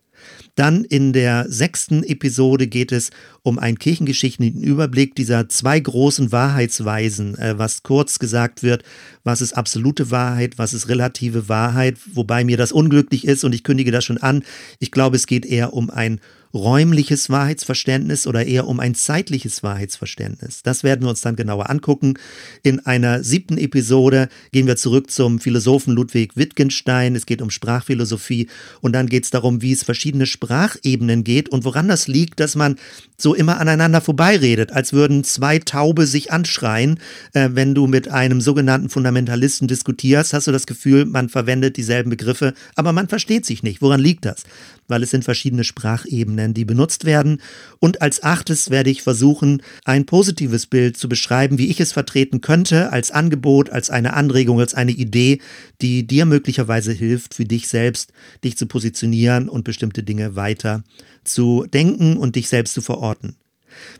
Dann 0.55 0.85
in 0.85 1.13
der 1.13 1.45
sechsten 1.49 2.03
Episode 2.03 2.67
geht 2.67 2.91
es 2.91 3.11
um 3.43 3.59
einen 3.59 3.77
kirchengeschichtlichen 3.77 4.61
Überblick 4.61 5.15
dieser 5.15 5.49
zwei 5.49 5.79
großen 5.79 6.31
Wahrheitsweisen, 6.31 7.37
äh, 7.37 7.57
was 7.57 7.83
kurz 7.83 8.19
gesagt 8.19 8.63
wird, 8.63 8.83
was 9.23 9.41
ist 9.41 9.53
absolute 9.53 10.11
Wahrheit, 10.11 10.57
was 10.57 10.73
ist 10.73 10.87
relative 10.87 11.49
Wahrheit, 11.49 11.97
wobei 12.13 12.43
mir 12.43 12.57
das 12.57 12.71
unglücklich 12.71 13.25
ist 13.25 13.43
und 13.43 13.53
ich 13.53 13.63
kündige 13.63 13.91
das 13.91 14.05
schon 14.05 14.17
an. 14.17 14.43
Ich 14.79 14.91
glaube, 14.91 15.15
es 15.15 15.27
geht 15.27 15.45
eher 15.45 15.73
um 15.73 15.89
ein 15.89 16.19
räumliches 16.55 17.29
Wahrheitsverständnis 17.29 18.25
oder 18.25 18.45
eher 18.45 18.67
um 18.67 18.79
ein 18.79 18.95
zeitliches 18.95 19.61
Wahrheitsverständnis. 19.61 20.63
Das 20.63 20.83
werden 20.83 21.01
wir 21.01 21.09
uns 21.09 21.21
dann 21.21 21.35
genauer 21.35 21.69
angucken. 21.69 22.15
In 22.63 22.85
einer 22.85 23.23
siebten 23.23 23.57
Episode 23.57 24.29
gehen 24.53 24.65
wir 24.65 24.77
zurück 24.77 25.11
zum 25.11 25.39
Philosophen 25.39 25.93
Ludwig 25.93 26.37
Wittgenstein. 26.37 27.15
Es 27.15 27.25
geht 27.25 27.41
um 27.41 27.49
Sprachphilosophie 27.49 28.47
und 28.81 28.93
dann 28.93 29.07
geht 29.07 29.25
es 29.25 29.31
darum, 29.31 29.61
wie 29.61 29.73
es 29.73 29.83
verschiedene 29.83 30.25
Sprachebenen 30.25 31.25
geht 31.25 31.49
und 31.49 31.65
woran 31.65 31.89
das 31.89 32.07
liegt, 32.07 32.39
dass 32.39 32.55
man 32.55 32.77
so 33.17 33.33
immer 33.33 33.59
aneinander 33.59 34.01
vorbeiredet, 34.01 34.71
als 34.71 34.93
würden 34.93 35.23
zwei 35.23 35.59
Taube 35.59 36.05
sich 36.07 36.31
anschreien. 36.31 36.99
Äh, 37.33 37.49
wenn 37.53 37.75
du 37.75 37.87
mit 37.87 38.07
einem 38.07 38.39
sogenannten 38.39 38.89
Fundamentalisten 38.89 39.67
diskutierst, 39.67 40.33
hast 40.33 40.47
du 40.47 40.51
das 40.51 40.67
Gefühl, 40.67 41.05
man 41.05 41.29
verwendet 41.29 41.77
dieselben 41.77 42.09
Begriffe, 42.09 42.53
aber 42.75 42.93
man 42.93 43.09
versteht 43.09 43.45
sich 43.45 43.61
nicht. 43.61 43.81
Woran 43.81 43.99
liegt 43.99 44.25
das? 44.25 44.43
Weil 44.87 45.03
es 45.03 45.11
sind 45.11 45.23
verschiedene 45.23 45.63
Sprachebenen 45.63 46.53
die 46.53 46.65
benutzt 46.65 47.05
werden. 47.05 47.41
Und 47.79 48.01
als 48.01 48.23
achtes 48.23 48.69
werde 48.69 48.89
ich 48.89 49.01
versuchen, 49.01 49.61
ein 49.83 50.05
positives 50.05 50.65
Bild 50.67 50.97
zu 50.97 51.09
beschreiben, 51.09 51.57
wie 51.57 51.69
ich 51.69 51.79
es 51.79 51.91
vertreten 51.93 52.41
könnte, 52.41 52.91
als 52.91 53.11
Angebot, 53.11 53.69
als 53.69 53.89
eine 53.89 54.13
Anregung, 54.13 54.59
als 54.59 54.73
eine 54.73 54.91
Idee, 54.91 55.39
die 55.81 56.05
dir 56.05 56.25
möglicherweise 56.25 56.91
hilft, 56.91 57.33
für 57.33 57.45
dich 57.45 57.67
selbst 57.67 58.11
dich 58.43 58.57
zu 58.57 58.65
positionieren 58.65 59.49
und 59.49 59.63
bestimmte 59.63 60.03
Dinge 60.03 60.35
weiter 60.35 60.83
zu 61.23 61.65
denken 61.71 62.17
und 62.17 62.35
dich 62.35 62.49
selbst 62.49 62.73
zu 62.73 62.81
verorten. 62.81 63.35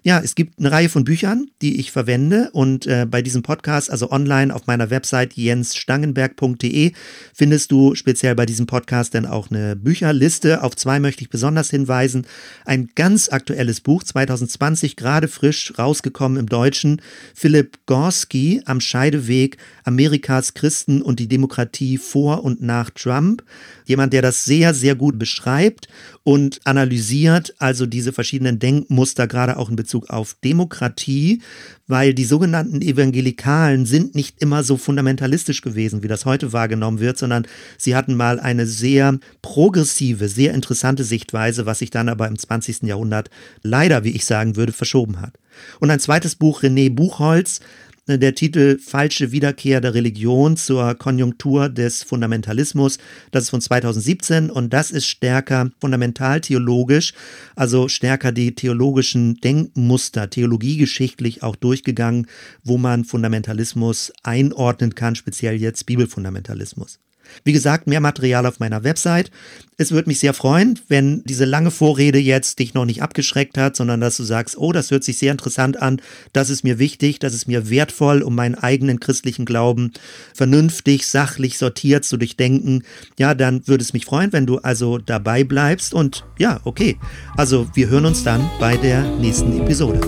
Ja, 0.04 0.20
es 0.20 0.36
gibt 0.36 0.60
eine 0.60 0.72
Reihe 0.72 0.90
von 0.90 1.04
Büchern, 1.04 1.50
die 1.62 1.80
ich 1.80 1.92
verwende 1.92 2.50
und 2.52 2.86
äh, 2.86 3.06
bei 3.10 3.22
diesem 3.22 3.44
Podcast, 3.44 3.90
also 3.90 4.12
online 4.12 4.54
auf 4.54 4.68
meiner 4.68 4.90
Website 4.90 5.34
jensstangenberg.de, 5.34 6.92
findest 7.34 7.72
du 7.72 7.96
speziell 7.96 8.36
bei 8.36 8.46
diesem 8.46 8.68
Podcast 8.68 9.16
dann 9.16 9.26
auch 9.26 9.50
eine 9.50 9.76
Bücherliste. 9.76 10.64
Auf 10.64 10.76
zwei 10.76 11.00
möchte 11.00 11.22
ich 11.22 11.30
besonders 11.30 11.70
hinweisen. 11.70 12.26
Ein 12.66 12.90
ganz 12.96 13.30
aktuelles 13.30 13.82
Buch, 13.82 14.04
2020, 14.04 14.96
gerade 14.96 15.28
frisch 15.28 15.74
rausgekommen 15.78 16.38
im 16.38 16.48
Deutschen. 16.48 17.02
Philipp 17.34 17.80
Gorski 17.86 18.62
am 18.66 18.80
Scheideweg 18.80 19.58
Amerikas 19.84 20.54
Christen 20.54 21.02
und 21.02 21.20
die 21.20 21.28
Demokratie 21.28 21.98
vor 21.98 22.44
und 22.44 22.62
nach 22.62 22.90
Trump. 22.90 23.44
Jemand, 23.86 24.14
der 24.14 24.22
das 24.22 24.46
sehr, 24.46 24.74
sehr 24.74 24.96
gut 24.96 25.18
beschreibt 25.18 25.88
und 26.24 26.60
analysiert, 26.66 27.54
also 27.60 27.86
diese 27.86 28.14
verschiedenen 28.14 28.60
Denkmuster, 28.60 29.28
gerade 29.28 29.58
auch 29.58 29.70
in 29.70 29.76
Bezug 29.76 30.10
auf 30.10 30.36
Demokratie, 30.44 31.42
weil 31.88 32.14
die 32.14 32.26
sogenannten 32.26 32.82
Evangelikalen 32.82 33.86
sind 33.86 34.16
nicht 34.16 34.42
immer 34.42 34.64
so 34.64 34.78
fundamentalistisch 34.78 35.62
gewesen, 35.62 36.04
wie 36.04 36.08
das 36.08 36.26
heute 36.26 36.52
wahrgenommen 36.52 37.00
wird, 37.00 37.18
sondern 37.18 37.48
sie 37.78 37.96
hatten 37.96 38.16
mal 38.16 38.40
eine 38.40 38.66
sehr 38.66 39.20
progressive, 39.42 40.28
sehr 40.28 40.54
interessante 40.54 41.04
Sichtweise, 41.04 41.66
was 41.66 41.80
sich 41.80 41.92
dann 41.92 42.10
aber 42.10 42.28
im 42.28 42.38
20. 42.38 42.84
Jahrhundert 42.84 43.30
leider, 43.62 44.04
wie 44.04 44.16
ich 44.16 44.26
sagen 44.26 44.56
würde, 44.56 44.74
verschoben 44.74 45.22
hat. 45.22 45.38
Und 45.80 45.92
ein 45.92 46.00
zweites 46.00 46.36
Buch, 46.36 46.64
René 46.64 46.94
Buchholz, 46.94 47.62
der 48.08 48.36
Titel 48.36 48.78
Falsche 48.78 49.32
Wiederkehr 49.32 49.82
der 49.82 49.94
Religion 49.94 50.58
zur 50.58 50.96
Konjunktur 50.96 51.70
des 51.70 52.04
Fundamentalismus. 52.04 53.00
Das 53.32 53.46
ist 53.46 53.50
von 53.50 53.62
2017 53.62 54.50
und 54.50 54.74
das 54.74 54.92
ist 54.92 55.08
stärker 55.08 55.72
fundamental 55.80 56.42
theologisch, 56.42 57.14
also 57.56 57.88
stärker 57.88 58.32
die 58.32 58.54
theologischen 58.54 59.36
Denkmuster, 59.42 60.30
theologiegeschichtlich 60.30 61.42
auch 61.42 61.56
durchgegangen, 61.56 62.28
wo 62.64 62.78
man 62.78 63.06
Fundamentalismus 63.06 64.14
einordnen 64.24 64.94
kann, 64.94 65.16
speziell 65.16 65.56
jetzt 65.56 65.86
Bibelfundamentalismus. 65.86 67.00
Wie 67.44 67.54
gesagt, 67.54 67.88
mehr 67.88 68.00
Material 68.00 68.46
auf 68.46 68.60
meiner 68.60 68.84
Website. 68.84 69.32
Es 69.78 69.92
würde 69.92 70.10
mich 70.10 70.20
sehr 70.20 70.34
freuen, 70.34 70.80
wenn 70.88 71.24
diese 71.26 71.46
lange 71.46 71.70
Vorrede 71.70 72.18
jetzt 72.18 72.60
dich 72.60 72.74
noch 72.74 72.86
nicht 72.86 73.02
abgeschreckt 73.02 73.58
hat, 73.58 73.76
sondern 73.76 74.00
dass 74.00 74.18
du 74.18 74.24
sagst, 74.24 74.58
oh, 74.58 74.72
das 74.72 74.90
hört 74.90 75.04
sich 75.04 75.18
sehr 75.18 75.32
interessant 75.32 75.82
an, 75.82 76.02
das 76.32 76.50
ist 76.50 76.64
mir 76.64 76.80
wichtig, 76.80 77.20
das 77.20 77.34
ist 77.34 77.48
mir 77.48 77.70
wertvoll, 77.70 78.22
um 78.22 78.36
meinen 78.36 78.56
eigenen 78.56 79.00
christlichen 79.00 79.46
Glauben 79.46 79.92
vernünftig, 80.34 81.08
sachlich 81.08 81.58
sortiert 81.58 82.06
zu 82.06 82.18
durchdenken. 82.18 82.84
Ja, 83.20 83.36
dann 83.36 83.68
würde 83.68 83.84
es 83.84 83.94
mich 83.94 84.06
freuen, 84.06 84.32
wenn 84.32 84.46
du 84.46 84.60
also 84.60 84.98
dabei 84.98 85.44
bleibst 85.44 85.94
und 85.94 86.26
ja, 86.40 86.62
okay. 86.64 86.98
Also 87.36 87.68
wir 87.74 87.90
hören 87.90 88.06
uns 88.06 88.24
dann 88.24 88.50
bei 88.60 88.78
der 88.78 89.04
nächsten 89.18 89.60
Episode. 89.62 90.00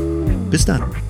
Bis 0.49 0.63
dann. 0.63 1.06